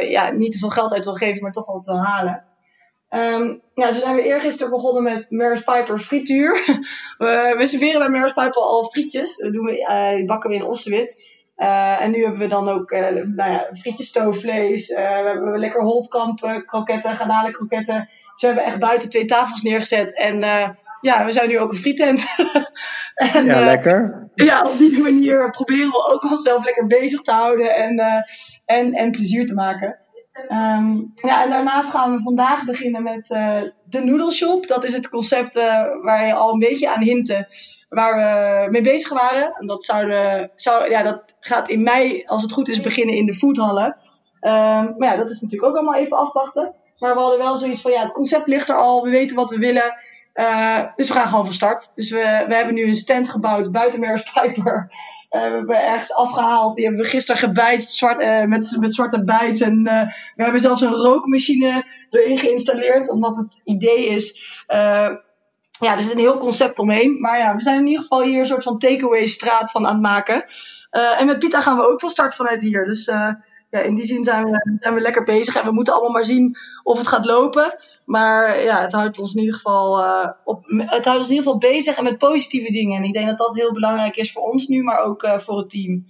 ja, 0.00 0.30
niet 0.30 0.52
te 0.52 0.58
veel 0.58 0.68
geld 0.68 0.92
uit 0.92 1.04
wil 1.04 1.14
geven, 1.14 1.42
maar 1.42 1.52
toch 1.52 1.66
wat 1.66 1.84
wil 1.84 2.04
halen. 2.04 2.44
Um, 3.10 3.62
ja, 3.74 3.92
zo 3.92 4.00
zijn 4.00 4.14
we 4.16 4.22
eergisteren 4.22 4.70
begonnen 4.70 5.02
met 5.02 5.30
Maris 5.30 5.62
Piper 5.62 5.98
frituur. 5.98 6.52
we, 7.18 7.54
we 7.56 7.66
serveren 7.66 7.98
bij 7.98 8.08
Maris 8.08 8.32
Piper 8.32 8.62
al 8.62 8.84
frietjes. 8.84 9.36
Dat 9.36 9.52
doen 9.52 9.64
we, 9.64 9.78
uh, 9.90 10.16
die 10.16 10.24
bakken 10.24 10.50
we 10.50 10.56
in 10.56 10.64
ossewit. 10.64 11.38
Uh, 11.56 12.02
en 12.02 12.10
nu 12.10 12.22
hebben 12.22 12.40
we 12.40 12.46
dan 12.46 12.68
ook 12.68 12.90
uh, 12.90 13.00
nou 13.10 13.50
ja, 13.50 13.68
frietjes 13.72 14.06
stoofvlees. 14.06 14.88
we 14.88 15.00
hebben 15.00 15.58
lekker 15.58 15.82
holtkamp 15.82 16.62
kroketten, 16.66 17.16
garnalen 17.16 17.52
kroketten. 17.52 18.08
Dus 18.32 18.40
we 18.40 18.46
hebben 18.46 18.64
echt 18.64 18.78
buiten 18.78 19.10
twee 19.10 19.24
tafels 19.24 19.62
neergezet. 19.62 20.16
En 20.16 20.40
ja, 21.00 21.24
we 21.24 21.32
zijn 21.32 21.48
nu 21.48 21.58
ook 21.58 21.70
een 21.70 21.76
frietent. 21.76 22.26
en, 23.34 23.44
ja, 23.44 23.64
lekker. 23.64 24.28
Ja, 24.34 24.62
op 24.62 24.78
die 24.78 24.98
manier 24.98 25.50
proberen 25.50 25.90
we 25.90 26.12
ook 26.12 26.30
onszelf 26.30 26.64
lekker 26.64 26.86
bezig 26.86 27.20
te 27.20 27.30
houden 27.30 27.76
en, 27.76 28.24
en, 28.64 28.92
en 28.92 29.10
plezier 29.10 29.46
te 29.46 29.54
maken. 29.54 29.98
Um, 30.48 31.12
ja, 31.14 31.42
en 31.42 31.50
daarnaast 31.50 31.90
gaan 31.90 32.12
we 32.16 32.22
vandaag 32.22 32.64
beginnen 32.64 33.02
met 33.02 33.30
uh, 33.30 33.62
de 33.84 34.04
Noedelshop. 34.04 34.66
Dat 34.66 34.84
is 34.84 34.92
het 34.92 35.08
concept 35.08 35.56
uh, 35.56 35.84
waar 36.02 36.26
je 36.26 36.34
al 36.34 36.52
een 36.52 36.58
beetje 36.58 36.90
aan 36.90 37.02
hinten 37.02 37.46
waar 37.88 38.14
we 38.14 38.70
mee 38.70 38.82
bezig 38.82 39.08
waren. 39.08 39.52
En 39.52 39.66
dat, 39.66 39.84
zouden, 39.84 40.50
zou, 40.56 40.90
ja, 40.90 41.02
dat 41.02 41.22
gaat 41.40 41.68
in 41.68 41.82
mei, 41.82 42.22
als 42.26 42.42
het 42.42 42.52
goed 42.52 42.68
is, 42.68 42.80
beginnen 42.80 43.14
in 43.14 43.26
de 43.26 43.34
foodhallen. 43.34 43.84
Um, 44.40 44.94
maar 44.98 45.08
ja, 45.08 45.16
dat 45.16 45.30
is 45.30 45.40
natuurlijk 45.40 45.70
ook 45.70 45.76
allemaal 45.76 46.00
even 46.00 46.16
afwachten. 46.16 46.74
Maar 46.98 47.14
we 47.14 47.20
hadden 47.20 47.38
wel 47.38 47.56
zoiets 47.56 47.80
van, 47.80 47.90
ja, 47.90 48.02
het 48.02 48.12
concept 48.12 48.46
ligt 48.46 48.68
er 48.68 48.76
al, 48.76 49.02
we 49.02 49.10
weten 49.10 49.36
wat 49.36 49.50
we 49.50 49.58
willen. 49.58 49.94
Uh, 50.34 50.78
dus 50.96 51.08
we 51.08 51.14
gaan 51.14 51.28
gewoon 51.28 51.44
van 51.44 51.54
start. 51.54 51.92
Dus 51.94 52.10
we, 52.10 52.44
we 52.48 52.54
hebben 52.54 52.74
nu 52.74 52.88
een 52.88 52.96
stand 52.96 53.30
gebouwd 53.30 53.72
buiten 53.72 54.00
Maris 54.00 54.32
Piper. 54.32 54.92
Uh, 55.30 55.42
we 55.42 55.56
hebben 55.56 55.82
ergens 55.82 56.14
afgehaald. 56.14 56.74
Die 56.74 56.84
hebben 56.84 57.02
we 57.02 57.10
gisteren 57.10 57.40
gebijt 57.40 57.82
zwart, 57.82 58.22
uh, 58.22 58.44
met, 58.44 58.76
met 58.80 58.94
zwarte 58.94 59.24
bijt. 59.24 59.60
En 59.60 59.78
uh, 59.78 60.02
we 60.36 60.42
hebben 60.42 60.60
zelfs 60.60 60.80
een 60.80 60.94
rookmachine 60.94 61.84
erin 62.10 62.38
geïnstalleerd. 62.38 63.08
Omdat 63.08 63.36
het 63.36 63.60
idee 63.64 64.06
is. 64.06 64.44
ja, 65.80 65.96
er 65.96 66.02
zit 66.02 66.12
een 66.12 66.18
heel 66.18 66.38
concept 66.38 66.78
omheen. 66.78 67.20
Maar 67.20 67.38
ja, 67.38 67.56
we 67.56 67.62
zijn 67.62 67.78
in 67.78 67.86
ieder 67.86 68.02
geval 68.02 68.22
hier 68.22 68.38
een 68.38 68.46
soort 68.46 68.62
van 68.62 68.78
takeaway 68.78 69.26
straat 69.26 69.70
van 69.70 69.86
aan 69.86 69.92
het 69.92 70.02
maken. 70.02 70.44
en 70.90 71.26
met 71.26 71.38
Pita 71.38 71.60
gaan 71.60 71.76
we 71.76 71.90
ook 71.90 72.00
van 72.00 72.10
start 72.10 72.34
vanuit 72.34 72.62
hier. 72.62 72.84
Dus 72.84 73.04
ja, 73.70 73.78
in 73.78 73.94
die 73.94 74.04
zin 74.04 74.24
zijn 74.24 74.44
we, 74.44 74.76
zijn 74.80 74.94
we 74.94 75.00
lekker 75.00 75.24
bezig. 75.24 75.56
En 75.56 75.64
we 75.64 75.72
moeten 75.72 75.92
allemaal 75.92 76.12
maar 76.12 76.24
zien 76.24 76.56
of 76.82 76.98
het 76.98 77.08
gaat 77.08 77.24
lopen. 77.24 77.78
Maar 78.10 78.62
ja, 78.62 78.80
het 78.80 78.92
houdt 78.92 79.18
ons 79.18 79.34
in 79.34 79.40
ieder 79.40 79.54
geval, 79.54 79.98
uh, 79.98 80.28
op, 80.44 80.64
het 80.66 81.04
houdt 81.04 81.18
ons 81.18 81.28
in 81.28 81.34
ieder 81.34 81.52
geval 81.52 81.70
bezig 81.70 81.96
en 81.96 82.04
met 82.04 82.18
positieve 82.18 82.72
dingen. 82.72 82.96
En 82.96 83.04
ik 83.04 83.12
denk 83.12 83.26
dat 83.26 83.38
dat 83.38 83.54
heel 83.54 83.72
belangrijk 83.72 84.16
is 84.16 84.32
voor 84.32 84.42
ons 84.42 84.68
nu, 84.68 84.82
maar 84.82 85.04
ook 85.04 85.22
uh, 85.22 85.38
voor 85.38 85.58
het 85.58 85.70
team. 85.70 86.06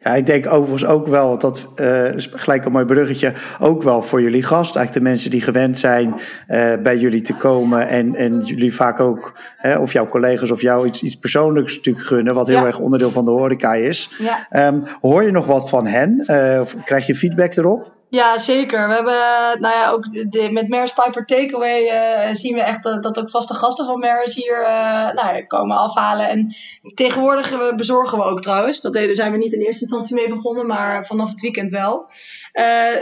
Ja, 0.00 0.14
ik 0.14 0.26
denk 0.26 0.52
overigens 0.52 0.84
ook 0.84 1.06
wel, 1.06 1.28
want 1.28 1.40
dat 1.40 1.68
uh, 1.76 2.14
is 2.14 2.28
gelijk 2.32 2.64
een 2.64 2.72
mooi 2.72 2.84
bruggetje, 2.84 3.32
ook 3.60 3.82
wel 3.82 4.02
voor 4.02 4.22
jullie 4.22 4.42
gast. 4.42 4.76
Eigenlijk 4.76 5.04
de 5.04 5.10
mensen 5.10 5.30
die 5.30 5.40
gewend 5.40 5.78
zijn 5.78 6.14
uh, 6.48 6.72
bij 6.82 6.98
jullie 6.98 7.22
te 7.22 7.34
komen 7.36 7.88
en, 7.88 8.14
en 8.14 8.40
jullie 8.40 8.74
vaak 8.74 9.00
ook, 9.00 9.38
hè, 9.56 9.78
of 9.78 9.92
jouw 9.92 10.08
collega's 10.08 10.50
of 10.50 10.60
jou 10.60 10.86
iets, 10.86 11.02
iets 11.02 11.16
persoonlijks 11.16 11.76
natuurlijk 11.76 12.06
gunnen, 12.06 12.34
wat 12.34 12.46
heel 12.46 12.56
ja. 12.56 12.66
erg 12.66 12.78
onderdeel 12.78 13.10
van 13.10 13.24
de 13.24 13.30
horeca 13.30 13.74
is. 13.74 14.10
Ja. 14.18 14.66
Um, 14.66 14.84
hoor 15.00 15.24
je 15.24 15.30
nog 15.30 15.46
wat 15.46 15.68
van 15.68 15.86
hen? 15.86 16.24
Uh, 16.26 16.60
of 16.60 16.76
krijg 16.84 17.06
je 17.06 17.14
feedback 17.14 17.56
erop? 17.56 18.00
Ja, 18.12 18.38
zeker. 18.38 18.88
We 18.88 18.94
hebben, 18.94 19.60
nou 19.60 19.74
ja, 19.74 19.90
ook 19.90 20.06
met 20.50 20.68
Maris 20.68 20.92
Piper 20.92 21.26
Takeaway 21.26 21.82
uh, 21.82 22.34
zien 22.34 22.54
we 22.54 22.62
echt 22.62 22.82
dat, 22.82 23.02
dat 23.02 23.18
ook 23.18 23.30
vaste 23.30 23.54
gasten 23.54 23.86
van 23.86 23.98
Maris 23.98 24.34
hier 24.34 24.60
uh, 24.60 25.12
nou, 25.12 25.46
komen 25.46 25.76
afhalen. 25.76 26.28
En 26.28 26.54
tegenwoordig 26.94 27.74
bezorgen 27.76 28.18
we 28.18 28.24
ook 28.24 28.42
trouwens. 28.42 28.80
Dat 28.80 28.92
deden, 28.92 29.16
zijn 29.16 29.32
we 29.32 29.38
niet 29.38 29.52
in 29.52 29.60
eerste 29.60 29.82
instantie 29.82 30.14
mee 30.14 30.28
begonnen, 30.28 30.66
maar 30.66 31.06
vanaf 31.06 31.30
het 31.30 31.40
weekend 31.40 31.70
wel. 31.70 32.10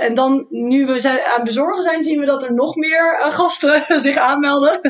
En 0.01 0.14
dan, 0.14 0.46
nu 0.49 0.87
we 0.87 0.99
zijn, 0.99 1.18
aan 1.18 1.35
het 1.35 1.44
bezorgen 1.44 1.83
zijn, 1.83 2.03
zien 2.03 2.20
we 2.20 2.27
dat 2.27 2.42
er 2.42 2.55
nog 2.55 2.77
meer 2.77 3.18
gasten 3.20 3.85
zich 4.01 4.16
aanmelden. 4.16 4.81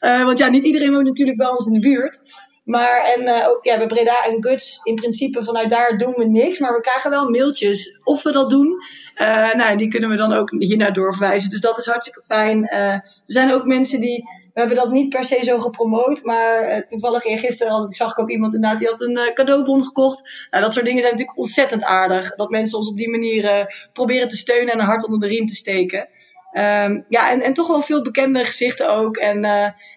want 0.00 0.38
ja, 0.38 0.48
niet 0.48 0.64
iedereen 0.64 0.92
woont 0.92 1.06
natuurlijk 1.06 1.38
bij 1.38 1.48
ons 1.48 1.66
in 1.66 1.72
de 1.72 1.88
buurt. 1.88 2.22
Maar 2.68 3.14
en 3.16 3.22
uh, 3.22 3.48
ook 3.48 3.64
ja, 3.64 3.76
bij 3.76 3.86
Breda 3.86 4.24
en 4.24 4.44
Guts, 4.44 4.80
in 4.82 4.94
principe 4.94 5.44
vanuit 5.44 5.70
daar 5.70 5.98
doen 5.98 6.12
we 6.16 6.24
niks. 6.24 6.58
Maar 6.58 6.72
we 6.72 6.80
krijgen 6.80 7.10
wel 7.10 7.30
mailtjes 7.30 8.00
of 8.04 8.22
we 8.22 8.32
dat 8.32 8.50
doen. 8.50 8.76
Uh, 9.16 9.54
nou, 9.54 9.76
die 9.76 9.88
kunnen 9.88 10.10
we 10.10 10.16
dan 10.16 10.32
ook 10.32 10.50
hiernaar 10.50 10.92
doorverwijzen. 10.92 11.50
Dus 11.50 11.60
dat 11.60 11.78
is 11.78 11.86
hartstikke 11.86 12.22
fijn. 12.26 12.58
Uh, 12.64 12.92
er 12.92 13.22
zijn 13.26 13.52
ook 13.52 13.64
mensen 13.64 14.00
die. 14.00 14.24
We 14.54 14.64
hebben 14.64 14.76
dat 14.76 14.90
niet 14.92 15.08
per 15.08 15.24
se 15.24 15.44
zo 15.44 15.58
gepromoot. 15.58 16.22
Maar 16.22 16.86
toevallig 16.86 17.22
gisteren 17.22 17.72
had, 17.72 17.94
zag 17.94 18.10
ik 18.10 18.18
ook 18.18 18.30
iemand 18.30 18.54
inderdaad 18.54 18.78
die 18.78 18.88
had 18.88 19.00
een 19.00 19.30
cadeaubon 19.34 19.84
gekocht. 19.84 20.48
Nou, 20.50 20.64
dat 20.64 20.72
soort 20.72 20.84
dingen 20.84 21.00
zijn 21.00 21.12
natuurlijk 21.12 21.38
ontzettend 21.38 21.84
aardig. 21.84 22.34
Dat 22.34 22.50
mensen 22.50 22.78
ons 22.78 22.88
op 22.88 22.96
die 22.96 23.10
manier 23.10 23.74
proberen 23.92 24.28
te 24.28 24.36
steunen 24.36 24.72
en 24.72 24.78
een 24.78 24.84
hart 24.84 25.04
onder 25.04 25.20
de 25.20 25.34
riem 25.34 25.46
te 25.46 25.54
steken. 25.54 26.08
Um, 26.52 27.04
ja, 27.08 27.30
en, 27.30 27.40
en 27.42 27.54
toch 27.54 27.66
wel 27.66 27.82
veel 27.82 28.02
bekende 28.02 28.44
gezichten 28.44 28.94
ook. 28.94 29.16
En, 29.16 29.44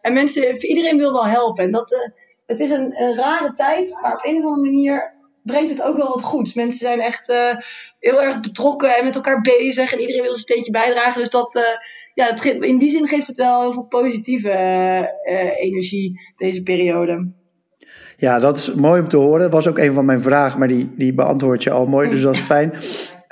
en 0.01 0.13
mensen, 0.13 0.67
iedereen 0.67 0.97
wil 0.97 1.12
wel 1.12 1.25
helpen. 1.25 1.63
En 1.63 1.71
dat 1.71 2.12
het 2.51 2.59
is 2.59 2.71
een, 2.71 3.01
een, 3.01 3.15
rare 3.15 3.53
tijd, 3.53 3.97
maar 4.01 4.13
op 4.13 4.25
een 4.25 4.37
of 4.37 4.43
andere 4.43 4.71
manier 4.71 5.13
brengt 5.43 5.69
het 5.69 5.81
ook 5.81 5.97
wel 5.97 6.07
wat 6.07 6.23
goeds. 6.23 6.53
Mensen 6.53 6.79
zijn 6.79 6.99
echt 6.99 7.29
uh, 7.29 7.55
heel 7.99 8.21
erg 8.21 8.39
betrokken 8.39 8.97
en 8.97 9.03
met 9.03 9.15
elkaar 9.15 9.41
bezig 9.41 9.93
en 9.93 9.99
iedereen 9.99 10.21
wil 10.21 10.31
een 10.31 10.37
steentje 10.37 10.71
bijdragen. 10.71 11.19
Dus 11.19 11.29
dat, 11.29 11.55
uh, 11.55 11.63
ja, 12.13 12.25
het, 12.25 12.43
in 12.45 12.77
die 12.77 12.89
zin 12.89 13.07
geeft 13.07 13.27
het 13.27 13.37
wel 13.37 13.61
heel 13.61 13.73
veel 13.73 13.85
positieve 13.85 14.49
uh, 15.23 15.61
energie 15.61 16.19
deze 16.35 16.63
periode. 16.63 17.31
Ja, 18.17 18.39
dat 18.39 18.57
is 18.57 18.73
mooi 18.73 19.01
om 19.01 19.07
te 19.07 19.17
horen. 19.17 19.39
Dat 19.39 19.51
was 19.51 19.67
ook 19.67 19.77
een 19.77 19.93
van 19.93 20.05
mijn 20.05 20.21
vragen, 20.21 20.59
maar 20.59 20.67
die, 20.67 20.91
die 20.95 21.13
beantwoord 21.13 21.63
je 21.63 21.71
al 21.71 21.85
mooi, 21.85 22.09
dus 22.09 22.21
dat 22.21 22.35
is 22.35 22.41
fijn 22.53 22.73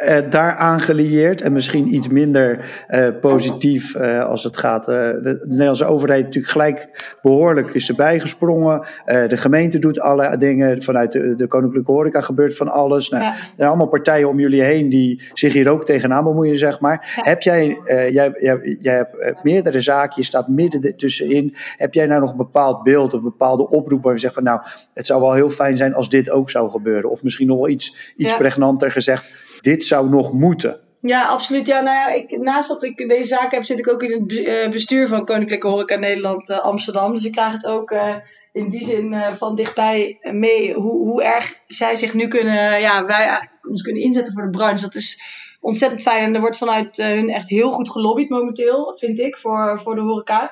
uh, 0.05 0.17
daaraan 0.29 0.79
gelieerd 0.79 1.41
en 1.41 1.53
misschien 1.53 1.93
iets 1.93 2.07
minder 2.07 2.65
uh, 2.89 3.07
positief 3.21 3.95
uh, 3.95 4.25
als 4.25 4.43
het 4.43 4.57
gaat. 4.57 4.85
de 4.85 5.45
Nederlandse 5.47 5.85
overheid 5.85 6.23
natuurlijk 6.23 6.51
gelijk 6.51 6.87
behoorlijk 7.21 7.73
is 7.73 7.89
erbij 7.89 8.19
gesprongen. 8.19 8.87
de 9.05 9.37
gemeente 9.37 9.79
doet 9.79 9.99
alle 9.99 10.37
dingen. 10.37 10.83
Vanuit 10.83 11.11
de, 11.11 11.35
de 11.35 11.47
Koninklijke 11.47 11.91
Horeca 11.91 12.21
gebeurt 12.21 12.55
van 12.55 12.67
alles. 12.67 13.09
Nou, 13.09 13.23
ja. 13.23 13.29
Er 13.29 13.53
zijn 13.55 13.67
allemaal 13.67 13.87
partijen 13.87 14.29
om 14.29 14.39
jullie 14.39 14.61
heen 14.61 14.89
die 14.89 15.21
zich 15.33 15.53
hier 15.53 15.69
ook 15.69 15.85
tegenaan 15.85 16.23
bemoeien, 16.23 16.57
zeg 16.57 16.79
maar. 16.79 17.13
Ja. 17.15 17.29
Heb 17.29 17.41
jij, 17.41 17.79
jij, 17.85 18.31
jij, 18.39 18.77
jij 18.79 18.95
hebt 19.17 19.43
meerdere 19.43 19.81
zaken, 19.81 20.13
je 20.15 20.23
staat 20.23 20.47
midden 20.47 20.97
tussenin. 20.97 21.55
Heb 21.77 21.93
jij 21.93 22.05
nou 22.05 22.21
nog 22.21 22.31
een 22.31 22.37
bepaald 22.37 22.83
beeld 22.83 23.13
of 23.13 23.19
een 23.19 23.29
bepaalde 23.29 23.69
oproep 23.69 24.03
waar 24.03 24.13
je 24.13 24.19
zegt 24.19 24.33
van 24.33 24.43
nou, 24.43 24.61
het 24.93 25.05
zou 25.05 25.21
wel 25.21 25.33
heel 25.33 25.49
fijn 25.49 25.77
zijn 25.77 25.93
als 25.93 26.09
dit 26.09 26.29
ook 26.29 26.49
zou 26.49 26.69
gebeuren? 26.69 27.09
Of 27.09 27.23
misschien 27.23 27.47
nog 27.47 27.57
wel 27.57 27.69
iets, 27.69 28.13
iets 28.17 28.31
ja. 28.31 28.37
pregnanter 28.37 28.91
gezegd 28.91 29.47
dit 29.61 29.85
zou 29.85 30.09
nog 30.09 30.33
moeten. 30.33 30.79
Ja, 31.01 31.25
absoluut. 31.25 31.67
Ja, 31.67 31.79
nou 31.79 32.13
ik, 32.13 32.37
naast 32.37 32.69
dat 32.69 32.83
ik 32.83 33.09
deze 33.09 33.27
zaak 33.27 33.51
heb, 33.51 33.63
zit 33.63 33.79
ik 33.79 33.89
ook 33.89 34.03
in 34.03 34.43
het 34.45 34.71
bestuur 34.71 35.07
van 35.07 35.25
Koninklijke 35.25 35.67
Horeca 35.67 35.95
Nederland 35.95 36.49
uh, 36.49 36.59
Amsterdam. 36.59 37.13
Dus 37.13 37.25
ik 37.25 37.31
krijg 37.31 37.53
het 37.53 37.65
ook 37.65 37.91
uh, 37.91 38.15
in 38.53 38.69
die 38.69 38.85
zin 38.85 39.15
van 39.37 39.55
dichtbij 39.55 40.17
mee 40.21 40.73
hoe, 40.73 41.07
hoe 41.07 41.23
erg 41.23 41.59
zij 41.67 41.95
zich 41.95 42.13
nu 42.13 42.27
kunnen, 42.27 42.81
ja, 42.81 43.05
wij 43.05 43.25
eigenlijk 43.25 43.67
ons 43.69 43.81
kunnen 43.81 44.01
inzetten 44.01 44.33
voor 44.33 44.43
de 44.43 44.49
branche. 44.49 44.81
Dat 44.81 44.95
is 44.95 45.21
ontzettend 45.61 46.01
fijn 46.01 46.23
en 46.23 46.35
er 46.35 46.41
wordt 46.41 46.57
vanuit 46.57 46.97
hun 46.97 47.29
echt 47.29 47.49
heel 47.49 47.71
goed 47.71 47.89
gelobbyd 47.89 48.29
momenteel, 48.29 48.97
vind 48.99 49.19
ik, 49.19 49.37
voor, 49.37 49.79
voor 49.79 49.95
de 49.95 50.01
horeca. 50.01 50.51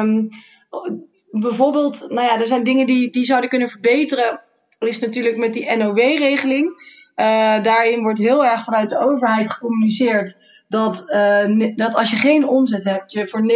Um, 0.00 0.28
bijvoorbeeld, 1.30 2.06
nou 2.08 2.26
ja, 2.26 2.40
er 2.40 2.46
zijn 2.46 2.64
dingen 2.64 2.86
die, 2.86 3.10
die 3.10 3.24
zouden 3.24 3.50
kunnen 3.50 3.68
verbeteren. 3.68 4.40
Is 4.78 4.98
natuurlijk 4.98 5.36
met 5.36 5.54
die 5.54 5.76
NOW-regeling. 5.76 6.94
Uh, 7.16 7.62
daarin 7.62 8.02
wordt 8.02 8.18
heel 8.18 8.44
erg 8.44 8.64
vanuit 8.64 8.90
de 8.90 8.98
overheid 8.98 9.52
gecommuniceerd 9.52 10.36
dat, 10.68 11.04
dat 11.74 11.94
als 11.94 12.10
je 12.10 12.16
geen 12.16 12.48
omzet 12.48 12.84
hebt, 12.84 13.12
je 13.12 13.28
voor 13.28 13.52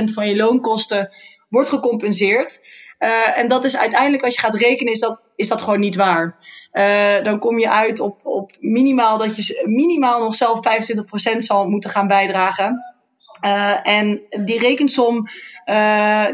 90% 0.00 0.12
van 0.12 0.28
je 0.28 0.36
loonkosten 0.36 1.14
wordt 1.48 1.68
gecompenseerd. 1.68 2.60
en 3.34 3.48
dat 3.48 3.64
is 3.64 3.76
uiteindelijk, 3.76 4.22
als 4.22 4.34
je 4.34 4.40
gaat 4.40 4.54
rekenen, 4.54 4.92
is 4.92 4.98
dat, 4.98 5.32
is 5.36 5.48
dat 5.48 5.62
gewoon 5.62 5.80
niet 5.80 5.96
waar. 5.96 6.36
dan 7.22 7.38
kom 7.38 7.58
je 7.58 7.70
uit 7.70 8.00
op, 8.00 8.20
op 8.26 8.50
minimaal 8.60 9.18
dat 9.18 9.36
je 9.36 9.62
minimaal 9.64 10.20
nog 10.20 10.34
zelf 10.34 10.58
25% 11.34 11.36
zal 11.36 11.68
moeten 11.68 11.90
gaan 11.90 12.06
bijdragen. 12.06 12.94
Uh, 13.44 13.86
en 13.86 14.22
die 14.44 14.58
rekensom, 14.58 15.16
uh, 15.16 15.74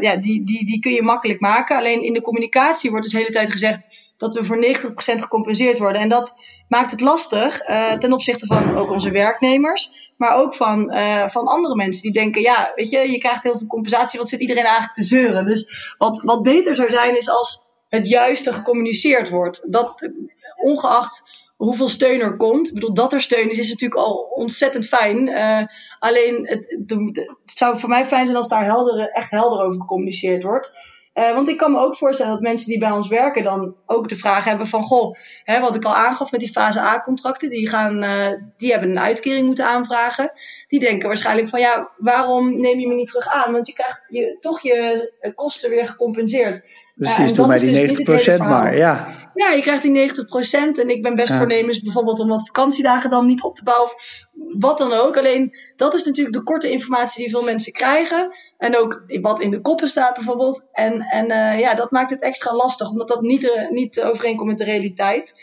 ja, 0.01 0.15
die, 0.15 0.43
die, 0.43 0.65
die 0.65 0.79
kun 0.79 0.91
je 0.91 1.01
makkelijk 1.01 1.39
maken. 1.39 1.77
Alleen 1.77 2.03
in 2.03 2.13
de 2.13 2.21
communicatie 2.21 2.89
wordt 2.89 3.05
dus 3.05 3.13
de 3.13 3.19
hele 3.19 3.33
tijd 3.33 3.51
gezegd 3.51 3.85
dat 4.21 4.33
we 4.33 4.45
voor 4.45 4.65
90% 4.65 5.21
gecompenseerd 5.21 5.79
worden. 5.79 6.01
En 6.01 6.09
dat 6.09 6.35
maakt 6.67 6.91
het 6.91 7.01
lastig 7.01 7.69
uh, 7.69 7.91
ten 7.91 8.13
opzichte 8.13 8.45
van 8.45 8.77
ook 8.77 8.91
onze 8.91 9.11
werknemers, 9.11 10.13
maar 10.17 10.35
ook 10.35 10.55
van, 10.55 10.93
van 11.25 11.47
andere 11.47 11.75
mensen 11.75 12.01
die 12.01 12.11
denken: 12.11 12.41
ja, 12.41 12.71
weet 12.75 12.89
je, 12.89 13.11
je 13.11 13.17
krijgt 13.17 13.43
heel 13.43 13.57
veel 13.57 13.67
compensatie, 13.67 14.19
wat 14.19 14.29
zit 14.29 14.41
iedereen 14.41 14.63
eigenlijk 14.63 14.93
te 14.93 15.03
zeuren? 15.03 15.45
Dus 15.45 15.95
wat, 15.97 16.21
wat 16.21 16.41
beter 16.41 16.75
zou 16.75 16.89
zijn, 16.89 17.17
is 17.17 17.29
als 17.29 17.69
het 17.89 18.07
juiste 18.07 18.53
gecommuniceerd 18.53 19.29
wordt. 19.29 19.71
Dat 19.71 20.09
ongeacht 20.55 21.23
hoeveel 21.61 21.89
steun 21.89 22.21
er 22.21 22.37
komt. 22.37 22.67
Ik 22.67 22.73
bedoel, 22.73 22.93
dat 22.93 23.13
er 23.13 23.21
steun 23.21 23.51
is, 23.51 23.57
is 23.57 23.69
natuurlijk 23.69 24.01
al 24.01 24.31
ontzettend 24.35 24.87
fijn. 24.87 25.27
Uh, 25.27 25.61
alleen, 25.99 26.47
het, 26.47 26.77
het, 26.87 27.29
zou 27.43 27.79
voor 27.79 27.89
mij 27.89 28.05
fijn 28.05 28.25
zijn 28.25 28.37
als 28.37 28.47
daar 28.47 28.65
helder, 28.65 29.09
echt 29.09 29.31
helder 29.31 29.65
over 29.65 29.79
gecommuniceerd 29.79 30.43
wordt. 30.43 30.73
Uh, 31.13 31.33
want 31.33 31.49
ik 31.49 31.57
kan 31.57 31.71
me 31.71 31.79
ook 31.79 31.97
voorstellen 31.97 32.31
dat 32.31 32.41
mensen 32.41 32.67
die 32.67 32.79
bij 32.79 32.91
ons 32.91 33.07
werken 33.07 33.43
dan 33.43 33.75
ook 33.85 34.09
de 34.09 34.15
vraag 34.15 34.43
hebben 34.43 34.67
van... 34.67 34.83
Goh, 34.83 35.15
hè, 35.43 35.59
wat 35.59 35.75
ik 35.75 35.85
al 35.85 35.95
aangaf 35.95 36.31
met 36.31 36.39
die 36.39 36.51
fase 36.51 36.79
A-contracten, 36.79 37.49
die, 37.49 37.69
gaan, 37.69 38.03
uh, 38.03 38.27
die 38.57 38.71
hebben 38.71 38.89
een 38.89 38.99
uitkering 38.99 39.45
moeten 39.45 39.65
aanvragen. 39.65 40.31
Die 40.71 40.79
denken 40.79 41.07
waarschijnlijk 41.07 41.49
van 41.49 41.59
ja, 41.59 41.91
waarom 41.97 42.61
neem 42.61 42.79
je 42.79 42.87
me 42.87 42.93
niet 42.93 43.07
terug 43.07 43.27
aan? 43.27 43.53
Want 43.53 43.67
je 43.67 43.73
krijgt 43.73 44.01
je, 44.07 44.37
toch 44.39 44.61
je 44.61 45.11
kosten 45.35 45.69
weer 45.69 45.87
gecompenseerd. 45.87 46.65
Precies, 46.95 47.29
uh, 47.29 47.35
doe 47.35 47.47
mij 47.47 47.59
die 47.59 48.03
dus 48.03 48.29
90% 48.29 48.37
maar, 48.37 48.77
ja. 48.77 49.19
Ja, 49.33 49.51
je 49.51 49.61
krijgt 49.61 49.83
die 49.83 50.11
90% 50.11 50.79
en 50.79 50.89
ik 50.89 51.01
ben 51.01 51.15
best 51.15 51.29
ja. 51.29 51.37
voornemens 51.37 51.81
bijvoorbeeld 51.81 52.19
om 52.19 52.27
wat 52.27 52.45
vakantiedagen 52.45 53.09
dan 53.09 53.25
niet 53.25 53.41
op 53.41 53.55
te 53.55 53.63
bouwen. 53.63 53.85
Of 53.85 54.27
wat 54.59 54.77
dan 54.77 54.93
ook. 54.93 55.17
Alleen 55.17 55.55
dat 55.75 55.93
is 55.93 56.03
natuurlijk 56.03 56.35
de 56.35 56.43
korte 56.43 56.71
informatie 56.71 57.23
die 57.23 57.33
veel 57.33 57.43
mensen 57.43 57.73
krijgen. 57.73 58.31
En 58.57 58.77
ook 58.77 59.03
wat 59.21 59.41
in 59.41 59.51
de 59.51 59.61
koppen 59.61 59.87
staat 59.87 60.15
bijvoorbeeld. 60.15 60.67
En, 60.71 61.01
en 61.01 61.31
uh, 61.31 61.59
ja, 61.59 61.75
dat 61.75 61.91
maakt 61.91 62.09
het 62.09 62.21
extra 62.21 62.55
lastig, 62.55 62.89
omdat 62.89 63.07
dat 63.07 63.21
niet, 63.21 63.43
uh, 63.43 63.69
niet 63.69 64.01
overeenkomt 64.01 64.49
met 64.49 64.57
de 64.57 64.63
realiteit. 64.63 65.33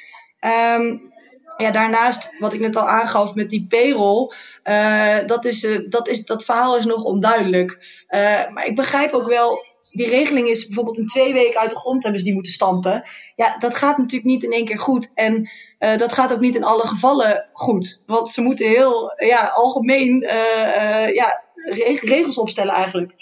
Um, 0.76 1.07
ja, 1.58 1.70
daarnaast, 1.70 2.30
wat 2.38 2.52
ik 2.52 2.60
net 2.60 2.76
al 2.76 2.88
aangaf 2.88 3.34
met 3.34 3.50
die 3.50 3.66
payroll, 3.68 4.32
uh, 4.64 5.16
dat, 5.26 5.44
is, 5.44 5.68
dat, 5.88 6.08
is, 6.08 6.24
dat 6.24 6.44
verhaal 6.44 6.76
is 6.76 6.84
nog 6.84 7.04
onduidelijk. 7.04 7.78
maar 8.52 8.66
ik 8.66 8.74
begrijp 8.74 9.12
ook 9.12 9.26
wel 9.26 9.66
die 9.90 10.08
regeling 10.08 10.48
is 10.48 10.66
bijvoorbeeld 10.66 10.98
in 10.98 11.06
twee 11.06 11.32
weken 11.32 11.60
uit 11.60 11.70
de 11.70 11.78
grond 11.78 12.02
hebben 12.02 12.20
ze 12.20 12.26
die 12.26 12.34
moeten 12.34 12.52
stampen. 12.52 13.02
Ja, 13.34 13.56
dat 13.58 13.74
gaat 13.74 13.98
natuurlijk 13.98 14.30
niet 14.30 14.42
in 14.42 14.52
één 14.52 14.64
keer 14.64 14.78
goed. 14.78 15.12
En 15.14 15.50
dat 15.78 16.12
gaat 16.12 16.32
ook 16.32 16.40
niet 16.40 16.56
in 16.56 16.64
alle 16.64 16.86
gevallen 16.86 17.48
goed. 17.52 18.02
Want 18.06 18.30
ze 18.30 18.42
moeten 18.42 18.68
heel 18.68 19.12
ja, 19.16 19.46
algemeen 19.46 20.20
ja, 21.12 21.44
regels 22.00 22.38
opstellen 22.38 22.74
eigenlijk. 22.74 23.14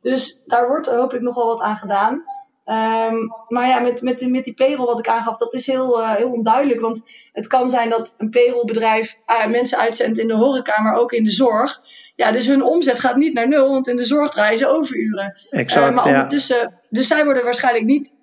Dus 0.00 0.42
daar 0.46 0.68
wordt 0.68 0.86
hopelijk 0.86 1.24
nog 1.24 1.34
wel 1.34 1.46
wat 1.46 1.60
aan 1.60 1.76
gedaan. 1.76 2.24
Um, 2.66 3.32
maar 3.48 3.68
ja, 3.68 3.78
met, 3.78 4.02
met, 4.02 4.30
met 4.30 4.44
die 4.44 4.54
payroll 4.54 4.86
wat 4.86 4.98
ik 4.98 5.08
aangaf, 5.08 5.36
dat 5.36 5.54
is 5.54 5.66
heel, 5.66 6.06
heel 6.06 6.30
onduidelijk. 6.30 6.80
Want 6.80 7.10
het 7.32 7.46
kan 7.46 7.70
zijn 7.70 7.90
dat 7.90 8.14
een 8.18 8.30
payrollbedrijf 8.30 9.16
mensen 9.48 9.78
uitzendt 9.78 10.18
in 10.18 10.26
de 10.26 10.34
horeca, 10.34 10.82
maar 10.82 10.96
ook 10.96 11.12
in 11.12 11.24
de 11.24 11.30
zorg. 11.30 11.80
Ja, 12.16 12.32
dus 12.32 12.46
hun 12.46 12.62
omzet 12.62 13.00
gaat 13.00 13.16
niet 13.16 13.34
naar 13.34 13.48
nul, 13.48 13.70
want 13.70 13.88
in 13.88 13.96
de 13.96 14.04
zorg 14.04 14.30
draaien 14.30 14.58
ze 14.58 14.66
overuren. 14.66 15.40
Exact, 15.50 15.88
uh, 15.88 15.94
maar 15.94 16.04
ondertussen, 16.04 16.56
ja. 16.56 16.80
dus 16.90 17.06
zij 17.06 17.24
worden 17.24 17.44
waarschijnlijk 17.44 17.84
niet 17.84 18.14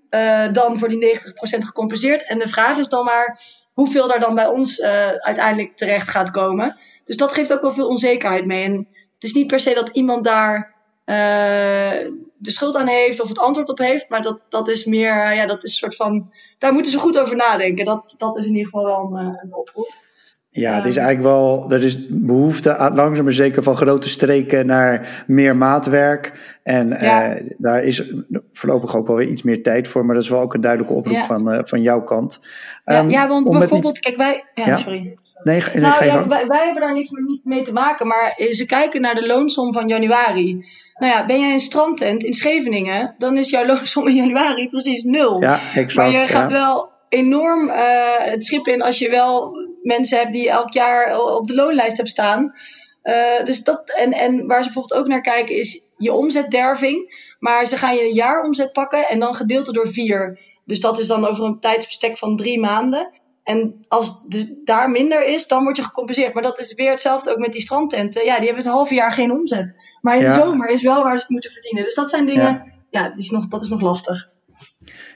dan 0.52 0.78
voor 0.78 0.90
die 0.90 1.20
90% 1.20 1.22
gecompenseerd. 1.42 2.28
En 2.28 2.40
de 2.40 2.48
vraag 2.48 2.78
is 2.78 2.90
dan 2.90 3.06
maar 3.06 3.42
hoeveel 3.74 4.08
daar 4.08 4.20
dan 4.20 4.36
bij 4.36 4.48
ons 4.48 4.82
uiteindelijk 5.18 5.78
terecht 5.78 6.10
gaat 6.10 6.32
komen. 6.32 6.76
Dus 7.04 7.18
dat 7.18 7.34
geeft 7.34 7.54
ook 7.54 7.62
wel 7.62 7.72
veel 7.72 7.88
onzekerheid 7.88 8.46
mee. 8.46 8.64
En 8.64 8.88
het 9.14 9.24
is 9.24 9.34
niet 9.34 9.48
per 9.48 9.60
se 9.60 9.74
dat 9.74 9.90
iemand 9.90 10.26
daar 10.26 10.76
de 12.42 12.52
schuld 12.52 12.76
aan 12.76 12.88
heeft 12.88 13.22
of 13.22 13.28
het 13.28 13.40
antwoord 13.40 13.70
op 13.70 13.78
heeft, 13.78 14.10
maar 14.10 14.22
dat, 14.22 14.40
dat 14.50 14.68
is 14.68 14.86
meer, 14.86 15.34
ja, 15.34 15.46
dat 15.46 15.64
is 15.64 15.72
een 15.72 15.78
soort 15.78 15.96
van, 15.96 16.32
daar 16.58 16.74
moeten 16.74 16.92
ze 16.92 16.98
goed 16.98 17.20
over 17.20 17.36
nadenken. 17.36 17.86
Dat, 17.86 18.16
dat 18.18 18.38
is 18.38 18.46
in 18.46 18.52
ieder 18.52 18.66
geval 18.66 18.86
wel 18.86 19.20
een, 19.20 19.40
een 19.44 19.54
oproep. 19.54 19.94
Ja, 20.54 20.76
het 20.76 20.86
is 20.86 20.98
eigenlijk 20.98 21.28
wel, 21.28 21.72
er 21.72 21.84
is 21.84 22.08
behoefte 22.10 22.90
langzaam 22.94 23.24
maar 23.24 23.34
zeker 23.34 23.64
van 23.64 23.76
grote 23.76 24.10
streken 24.10 24.66
naar 24.66 25.24
meer 25.28 25.56
maatwerk. 25.56 26.58
En 26.64 26.90
ja. 26.90 27.40
uh, 27.40 27.52
daar 27.58 27.84
is 27.84 28.12
voorlopig 28.54 28.96
ook 28.96 29.08
wel 29.08 29.16
weer 29.16 29.28
iets 29.28 29.44
meer 29.44 29.64
tijd 29.64 29.88
voor, 29.88 30.06
maar 30.06 30.16
dat 30.16 30.24
is 30.24 30.30
wel 30.30 30.42
ook 30.42 30.54
een 30.54 30.62
duidelijke 30.62 30.96
oproep 30.96 31.16
ja. 31.16 31.24
van, 31.24 31.54
uh, 31.54 31.60
van 31.64 31.82
jouw 31.82 32.04
kant. 32.04 32.40
Ja, 32.84 33.00
um, 33.00 33.10
ja 33.10 33.28
want 33.28 33.50
bijvoorbeeld, 33.50 34.00
kijk, 34.00 34.16
wij. 34.16 34.44
Ja, 34.56 34.78
sorry. 34.78 35.18
Nee, 35.44 35.64
nee 35.74 35.82
nou, 35.82 36.06
ja, 36.06 36.28
wij, 36.28 36.48
wij, 36.48 36.64
hebben 36.64 36.82
daar 36.82 36.94
niks 36.94 37.10
mee 37.44 37.62
te 37.62 37.74
maken, 37.74 38.08
maar 38.08 38.36
ze 38.52 38.66
kijken 38.66 39.02
naar 39.02 39.16
de 39.16 39.28
loonsom 39.28 39.74
van 39.74 39.88
januari. 39.88 40.66
Nou 40.96 41.14
ja, 41.14 41.26
ben 41.26 41.40
jij 41.40 41.54
een 41.54 41.60
strandtent 41.60 42.24
in 42.24 42.34
Scheveningen, 42.34 43.16
dan 43.18 43.38
is 43.38 43.50
jouw 43.50 43.66
loonsom 43.74 44.08
in 44.08 44.16
januari 44.16 44.68
precies 44.68 45.04
nul. 45.04 45.42
Ja, 45.42 45.60
exact. 45.74 45.96
Maar 45.96 46.22
je 46.22 46.28
gaat 46.28 46.52
wel 46.52 46.90
enorm 47.10 47.68
uh, 47.68 47.76
het 48.18 48.46
schip 48.46 48.68
in 48.68 48.82
als 48.82 49.00
je 49.00 49.10
wel 49.10 49.52
mensen 49.84 50.18
hebt 50.18 50.34
die 50.34 50.50
elk 50.50 50.74
jaar 50.74 51.20
op 51.20 51.48
de 51.48 51.56
loonlijst 51.56 51.96
hebben 51.96 52.14
staan. 52.14 52.54
Uh, 53.04 53.44
dus 53.44 53.64
dat, 53.64 53.94
en, 53.98 54.12
en 54.12 54.48
waar 54.48 54.64
ze 54.64 54.70
bijvoorbeeld 54.70 55.02
ook 55.02 55.08
naar 55.08 55.22
kijken 55.22 55.56
is 55.56 55.82
je 55.98 56.14
omzetderving. 56.14 57.30
Maar 57.40 57.66
ze 57.66 57.78
gaan 57.78 57.96
je 57.96 58.04
een 58.04 58.14
jaaromzet 58.14 58.72
pakken 58.72 59.08
en 59.08 59.20
dan 59.20 59.36
gedeeld 59.36 59.74
door 59.74 59.88
vier. 59.88 60.40
Dus 60.66 60.80
dat 60.80 61.00
is 61.00 61.08
dan 61.08 61.26
over 61.26 61.46
een 61.46 61.60
tijdsbestek 61.60 62.18
van 62.18 62.38
drie 62.38 62.60
maanden. 62.60 63.12
En 63.44 63.86
als 63.88 64.24
daar 64.64 64.90
minder 64.90 65.28
is, 65.28 65.48
dan 65.48 65.64
word 65.64 65.78
je 65.78 65.84
gecompenseerd. 65.84 66.34
Maar 66.34 66.44
dat 66.44 66.60
is 66.60 66.74
weer 66.74 66.90
hetzelfde 66.90 67.32
ook 67.32 67.40
met 67.40 67.52
die 67.52 67.62
strandtenten. 67.62 68.26
Ja, 68.26 68.36
die 68.36 68.46
hebben 68.46 68.64
het 68.64 68.74
halve 68.74 68.94
jaar 68.94 69.12
geen 69.12 69.32
omzet. 69.32 69.76
Maar 70.02 70.16
in 70.16 70.22
ja. 70.22 70.28
de 70.28 70.42
zomer 70.42 70.70
is 70.70 70.82
wel 70.82 71.04
waar 71.04 71.16
ze 71.16 71.22
het 71.22 71.30
moeten 71.30 71.52
verdienen. 71.52 71.84
Dus 71.84 71.96
dat 71.96 72.10
zijn 72.10 72.26
dingen, 72.26 72.44
ja, 72.44 72.66
ja 72.90 73.10
die 73.10 73.24
is 73.24 73.30
nog, 73.30 73.48
dat 73.48 73.62
is 73.62 73.70
nog 73.70 73.82
lastig. 73.82 74.30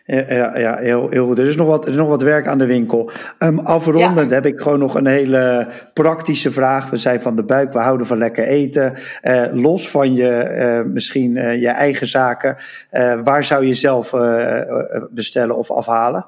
Ja, 0.06 0.58
ja 0.58 0.78
heel, 0.78 1.10
heel 1.10 1.26
goed. 1.28 1.40
Er 1.40 1.48
is 1.48 1.56
nog 1.56 1.68
wat, 1.68 1.86
er 1.86 1.92
is 1.92 1.98
nog 1.98 2.08
wat 2.08 2.22
werk 2.22 2.48
aan 2.48 2.58
de 2.58 2.66
winkel. 2.66 3.12
Um, 3.40 3.60
afrondend 3.60 4.30
ja. 4.30 4.36
heb 4.36 4.46
ik 4.46 4.60
gewoon 4.62 4.80
nog 4.80 4.96
een 4.96 5.08
hele 5.08 5.68
praktische 5.94 6.52
vraag. 6.52 6.90
We 6.90 6.98
zijn 6.98 7.22
van 7.22 7.36
de 7.36 7.44
buik, 7.44 7.74
we 7.74 7.80
houden 7.80 8.08
van 8.08 8.18
lekker 8.18 8.44
eten. 8.44 8.98
Uh, 9.24 9.44
los 9.52 9.90
van 9.90 10.14
je, 10.14 10.84
uh, 10.86 10.92
misschien 10.94 11.36
uh, 11.36 11.62
je 11.62 11.68
eigen 11.68 12.08
zaken, 12.08 12.58
waar 13.24 13.44
zou 13.44 13.66
je 13.66 13.74
zelf 13.74 14.14
bestellen 15.12 15.58
of 15.58 15.72
afhalen? 15.72 16.26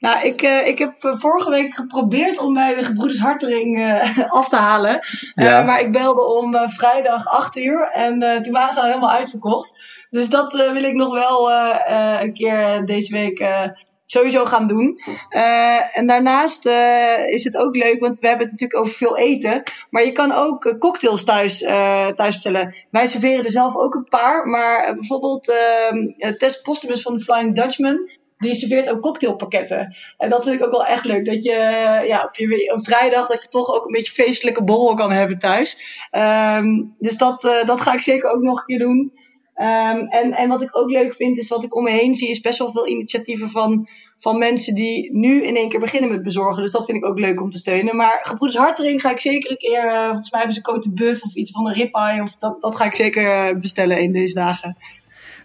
Nou, 0.00 0.26
ik, 0.26 0.42
uh, 0.42 0.66
ik 0.66 0.78
heb 0.78 0.92
vorige 0.96 1.50
week 1.50 1.74
geprobeerd 1.74 2.38
om 2.38 2.54
bij 2.54 2.74
de 2.74 2.82
Gebroeders 2.84 3.20
Hartering 3.20 3.78
uh, 3.78 4.18
af 4.38 4.48
te 4.48 4.56
halen. 4.56 5.00
Uh. 5.34 5.66
Maar 5.66 5.80
ik 5.80 5.92
belde 5.92 6.24
om 6.24 6.68
vrijdag 6.68 7.26
8 7.26 7.56
uur 7.56 7.88
en 7.92 8.42
toen 8.42 8.52
waren 8.52 8.72
ze 8.72 8.80
al 8.80 8.86
helemaal 8.86 9.10
uitverkocht. 9.10 9.88
Dus 10.10 10.30
dat 10.30 10.52
wil 10.52 10.84
ik 10.84 10.94
nog 10.94 11.12
wel 11.12 11.52
een 12.20 12.32
keer 12.32 12.86
deze 12.86 13.12
week 13.12 13.48
sowieso 14.06 14.44
gaan 14.44 14.66
doen. 14.66 15.00
en 15.92 16.06
daarnaast 16.06 16.66
is 17.26 17.44
het 17.44 17.56
ook 17.56 17.76
leuk, 17.76 18.00
want 18.00 18.18
we 18.18 18.26
hebben 18.26 18.46
het 18.46 18.60
natuurlijk 18.60 18.80
over 18.80 18.96
veel 18.96 19.18
eten. 19.18 19.62
Maar 19.90 20.04
je 20.04 20.12
kan 20.12 20.32
ook 20.32 20.76
cocktails 20.78 21.24
thuis, 21.24 21.58
thuis 21.58 22.14
bestellen. 22.14 22.74
Wij 22.90 23.06
serveren 23.06 23.44
er 23.44 23.50
zelf 23.50 23.76
ook 23.76 23.94
een 23.94 24.08
paar. 24.08 24.46
Maar 24.46 24.94
bijvoorbeeld 24.94 25.52
Tess 26.38 26.60
Postumus 26.60 27.02
van 27.02 27.16
de 27.16 27.22
Flying 27.22 27.54
Dutchman 27.54 28.08
die 28.40 28.54
serveert 28.54 28.90
ook 28.90 29.00
cocktailpakketten. 29.00 29.96
En 30.18 30.30
dat 30.30 30.44
vind 30.44 30.54
ik 30.54 30.64
ook 30.64 30.70
wel 30.70 30.86
echt 30.86 31.04
leuk. 31.04 31.24
Dat 31.24 31.42
je 31.42 31.52
ja, 32.06 32.24
op 32.24 32.36
je 32.36 32.80
vrijdag 32.82 33.26
dat 33.26 33.42
je 33.42 33.48
toch 33.48 33.74
ook 33.74 33.84
een 33.84 33.92
beetje 33.92 34.12
feestelijke 34.12 34.64
borrel 34.64 34.94
kan 34.94 35.12
hebben 35.12 35.38
thuis. 35.38 35.78
Um, 36.12 36.94
dus 36.98 37.16
dat, 37.16 37.44
uh, 37.44 37.64
dat 37.64 37.80
ga 37.80 37.92
ik 37.92 38.00
zeker 38.00 38.30
ook 38.30 38.42
nog 38.42 38.58
een 38.58 38.64
keer 38.64 38.78
doen. 38.78 39.12
Um, 39.56 40.06
en, 40.08 40.32
en 40.32 40.48
wat 40.48 40.62
ik 40.62 40.76
ook 40.76 40.90
leuk 40.90 41.14
vind, 41.14 41.38
is 41.38 41.48
wat 41.48 41.64
ik 41.64 41.76
om 41.76 41.82
me 41.82 41.90
heen 41.90 42.14
zie, 42.14 42.28
is 42.28 42.40
best 42.40 42.58
wel 42.58 42.70
veel 42.70 42.88
initiatieven 42.88 43.50
van, 43.50 43.88
van 44.16 44.38
mensen 44.38 44.74
die 44.74 45.12
nu 45.12 45.42
in 45.42 45.56
één 45.56 45.68
keer 45.68 45.80
beginnen 45.80 46.10
met 46.10 46.22
bezorgen. 46.22 46.62
Dus 46.62 46.70
dat 46.70 46.84
vind 46.84 46.98
ik 46.98 47.06
ook 47.06 47.18
leuk 47.18 47.40
om 47.40 47.50
te 47.50 47.58
steunen. 47.58 47.96
Maar 47.96 48.20
Gebroeders 48.22 48.62
Hartering 48.62 49.00
ga 49.00 49.10
ik 49.10 49.20
zeker 49.20 49.50
een 49.50 49.56
keer, 49.56 49.84
uh, 49.84 50.04
volgens 50.04 50.30
mij 50.30 50.40
hebben 50.40 50.56
ze 50.56 50.62
Cote 50.62 50.92
Buff 50.92 51.22
of 51.22 51.34
iets 51.34 51.50
van 51.50 51.66
een 51.66 51.74
ribeye. 51.74 52.22
Of 52.22 52.36
dat, 52.36 52.60
dat 52.60 52.76
ga 52.76 52.84
ik 52.84 52.94
zeker 52.94 53.56
bestellen 53.56 54.00
in 54.00 54.12
deze 54.12 54.34
dagen. 54.34 54.76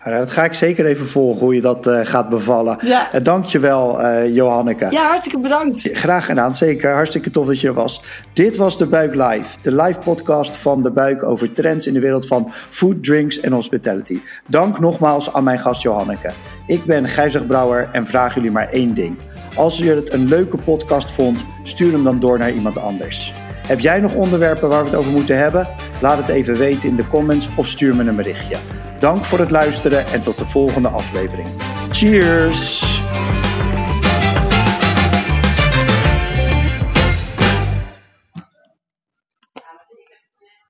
Nou, 0.05 0.17
dat 0.17 0.31
ga 0.31 0.43
ik 0.43 0.53
zeker 0.53 0.85
even 0.85 1.05
volgen 1.05 1.41
hoe 1.41 1.55
je 1.55 1.61
dat 1.61 1.87
uh, 1.87 1.99
gaat 2.03 2.29
bevallen. 2.29 2.77
Ja. 2.81 3.09
Uh, 3.15 3.21
dankjewel, 3.21 4.01
uh, 4.01 4.35
Johanneke. 4.35 4.87
Ja, 4.89 5.07
hartstikke 5.07 5.39
bedankt. 5.39 5.89
Graag 5.93 6.25
gedaan, 6.25 6.55
zeker. 6.55 6.93
Hartstikke 6.93 7.31
tof 7.31 7.47
dat 7.47 7.61
je 7.61 7.67
er 7.67 7.73
was. 7.73 8.03
Dit 8.33 8.57
was 8.57 8.77
De 8.77 8.85
Buik 8.85 9.15
Live, 9.15 9.57
de 9.61 9.71
live 9.71 9.99
podcast 9.99 10.55
van 10.55 10.83
De 10.83 10.91
Buik 10.91 11.23
over 11.23 11.51
trends 11.51 11.87
in 11.87 11.93
de 11.93 11.99
wereld 11.99 12.27
van 12.27 12.51
food, 12.69 13.03
drinks 13.03 13.39
en 13.39 13.51
hospitality. 13.51 14.19
Dank 14.47 14.79
nogmaals 14.79 15.33
aan 15.33 15.43
mijn 15.43 15.59
gast 15.59 15.81
Johanneke. 15.81 16.31
Ik 16.67 16.85
ben 16.85 17.07
Gijzig 17.07 17.45
Brouwer 17.45 17.89
en 17.91 18.07
vraag 18.07 18.35
jullie 18.35 18.51
maar 18.51 18.69
één 18.69 18.93
ding. 18.93 19.17
Als 19.55 19.77
je 19.77 19.89
het 19.89 20.13
een 20.13 20.27
leuke 20.27 20.57
podcast 20.57 21.11
vond, 21.11 21.45
stuur 21.63 21.91
hem 21.91 22.03
dan 22.03 22.19
door 22.19 22.37
naar 22.37 22.51
iemand 22.51 22.77
anders. 22.77 23.33
Heb 23.65 23.79
jij 23.79 23.99
nog 23.99 24.13
onderwerpen 24.13 24.69
waar 24.69 24.83
we 24.83 24.89
het 24.89 24.99
over 24.99 25.11
moeten 25.11 25.37
hebben? 25.37 25.67
Laat 26.01 26.17
het 26.17 26.27
even 26.27 26.57
weten 26.57 26.89
in 26.89 26.95
de 26.95 27.07
comments 27.07 27.49
of 27.55 27.67
stuur 27.67 27.95
me 27.95 28.03
een 28.03 28.15
berichtje. 28.15 28.57
Dank 28.99 29.25
voor 29.25 29.39
het 29.39 29.51
luisteren 29.51 30.07
en 30.07 30.21
tot 30.21 30.37
de 30.37 30.45
volgende 30.45 30.87
aflevering. 30.87 31.47
Cheers! 31.89 33.01